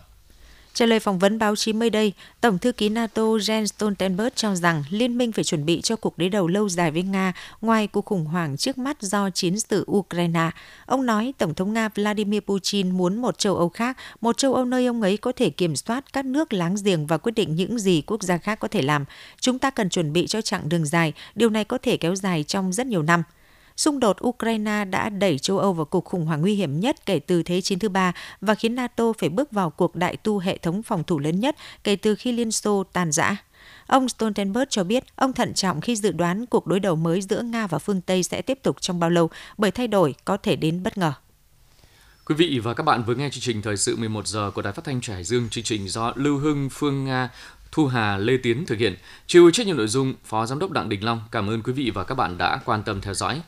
Trả 0.75 0.87
lời 0.87 1.01
phỏng 1.01 1.19
vấn 1.19 1.39
báo 1.39 1.57
chí 1.57 1.73
mới 1.73 1.91
đây, 1.91 2.13
Tổng 2.41 2.59
thư 2.59 2.73
ký 2.73 2.89
NATO 2.89 3.23
Jens 3.23 3.67
Stoltenberg 3.67 4.33
cho 4.35 4.55
rằng 4.55 4.85
liên 4.91 5.19
minh 5.19 5.33
phải 5.33 5.45
chuẩn 5.45 5.67
bị 5.67 5.81
cho 5.81 5.97
cuộc 5.97 6.19
đối 6.19 6.29
đầu 6.29 6.49
lâu 6.49 6.69
dài 6.69 6.91
với 6.91 7.03
Nga 7.03 7.33
ngoài 7.61 7.87
cuộc 7.87 8.05
khủng 8.05 8.25
hoảng 8.25 8.57
trước 8.57 8.79
mắt 8.79 9.03
do 9.03 9.31
chiến 9.31 9.61
sự 9.61 9.85
Ukraine. 9.91 10.51
Ông 10.87 11.07
nói 11.07 11.35
Tổng 11.39 11.55
thống 11.55 11.73
Nga 11.73 11.89
Vladimir 11.89 12.41
Putin 12.41 12.91
muốn 12.91 13.17
một 13.17 13.39
châu 13.39 13.57
Âu 13.57 13.69
khác, 13.69 13.97
một 14.21 14.37
châu 14.37 14.55
Âu 14.55 14.65
nơi 14.65 14.87
ông 14.87 15.03
ấy 15.03 15.17
có 15.17 15.33
thể 15.33 15.51
kiểm 15.51 15.77
soát 15.77 16.13
các 16.13 16.25
nước 16.25 16.53
láng 16.53 16.77
giềng 16.85 17.07
và 17.07 17.19
quyết 17.19 17.33
định 17.33 17.55
những 17.55 17.79
gì 17.79 18.03
quốc 18.07 18.23
gia 18.23 18.39
khác 18.39 18.59
có 18.61 18.69
thể 18.69 18.83
làm. 18.83 19.05
Chúng 19.41 19.59
ta 19.59 19.71
cần 19.71 19.89
chuẩn 19.89 20.13
bị 20.13 20.27
cho 20.27 20.41
chặng 20.41 20.69
đường 20.69 20.87
dài, 20.87 21.13
điều 21.35 21.51
này 21.51 21.65
có 21.65 21.79
thể 21.79 21.97
kéo 21.97 22.15
dài 22.15 22.45
trong 22.45 22.73
rất 22.73 22.87
nhiều 22.87 23.03
năm. 23.03 23.23
Xung 23.77 24.01
đột 24.01 24.27
Ukraine 24.27 24.85
đã 24.85 25.09
đẩy 25.09 25.39
châu 25.39 25.59
Âu 25.59 25.73
vào 25.73 25.85
cuộc 25.85 26.05
khủng 26.05 26.27
hoảng 26.27 26.41
nguy 26.41 26.55
hiểm 26.55 26.81
nhất 26.81 27.07
kể 27.07 27.19
từ 27.19 27.43
Thế 27.43 27.61
chiến 27.61 27.79
thứ 27.79 27.89
ba 27.89 28.13
và 28.41 28.55
khiến 28.55 28.75
NATO 28.75 29.13
phải 29.19 29.29
bước 29.29 29.53
vào 29.53 29.71
cuộc 29.71 29.97
đại 29.97 30.17
tu 30.17 30.39
hệ 30.39 30.59
thống 30.59 30.83
phòng 30.83 31.05
thủ 31.05 31.19
lớn 31.19 31.41
nhất 31.41 31.57
kể 31.85 31.97
từ 31.97 32.15
khi 32.15 32.33
Liên 32.33 32.51
Xô 32.51 32.85
tan 32.93 33.13
rã. 33.13 33.37
Ông 33.87 34.09
Stoltenberg 34.09 34.69
cho 34.71 34.85
biết 34.85 35.05
ông 35.17 35.33
thận 35.33 35.55
trọng 35.55 35.81
khi 35.81 35.97
dự 35.97 36.13
đoán 36.13 36.47
cuộc 36.47 36.67
đối 36.67 36.81
đầu 36.81 36.97
mới 36.97 37.23
giữa 37.23 37.43
Nga 37.43 37.67
và 37.67 37.79
phương 37.79 38.01
Tây 38.01 38.23
sẽ 38.23 38.43
tiếp 38.43 38.59
tục 38.63 38.81
trong 38.81 39.01
bao 39.01 39.11
lâu 39.11 39.31
bởi 39.59 39.71
thay 39.71 39.89
đổi 39.89 40.15
có 40.25 40.37
thể 40.37 40.57
đến 40.57 40.83
bất 40.83 40.99
ngờ. 40.99 41.13
Quý 42.25 42.35
vị 42.35 42.59
và 42.59 42.75
các 42.75 42.83
bạn 42.83 43.05
vừa 43.05 43.15
nghe 43.15 43.31
chương 43.31 43.41
trình 43.41 43.63
Thời 43.63 43.77
sự 43.77 43.97
11 43.97 44.27
giờ 44.27 44.51
của 44.55 44.63
Đài 44.63 44.73
Phát 44.73 44.85
thanh 44.85 45.01
Trải 45.01 45.25
Dương, 45.25 45.49
chương 45.49 45.65
trình 45.65 45.89
do 45.89 46.13
Lưu 46.17 46.39
Hưng, 46.39 46.69
Phương 46.71 47.05
Nga, 47.05 47.29
Thu 47.73 47.87
Hà, 47.87 48.17
Lê 48.17 48.37
Tiến 48.37 48.67
thực 48.67 48.79
hiện. 48.79 48.97
Chịu 49.27 49.51
trách 49.51 49.67
nhiệm 49.67 49.77
nội 49.77 49.89
dung 49.89 50.15
Phó 50.25 50.47
Giám 50.47 50.59
đốc 50.59 50.71
Đặng 50.71 50.89
Đình 50.89 51.05
Long. 51.05 51.21
Cảm 51.31 51.51
ơn 51.51 51.63
quý 51.63 51.73
vị 51.73 51.91
và 51.95 52.05
các 52.05 52.15
bạn 52.15 52.39
đã 52.39 52.61
quan 52.65 52.83
tâm 52.83 53.01
theo 53.01 53.15
dõi. 53.15 53.43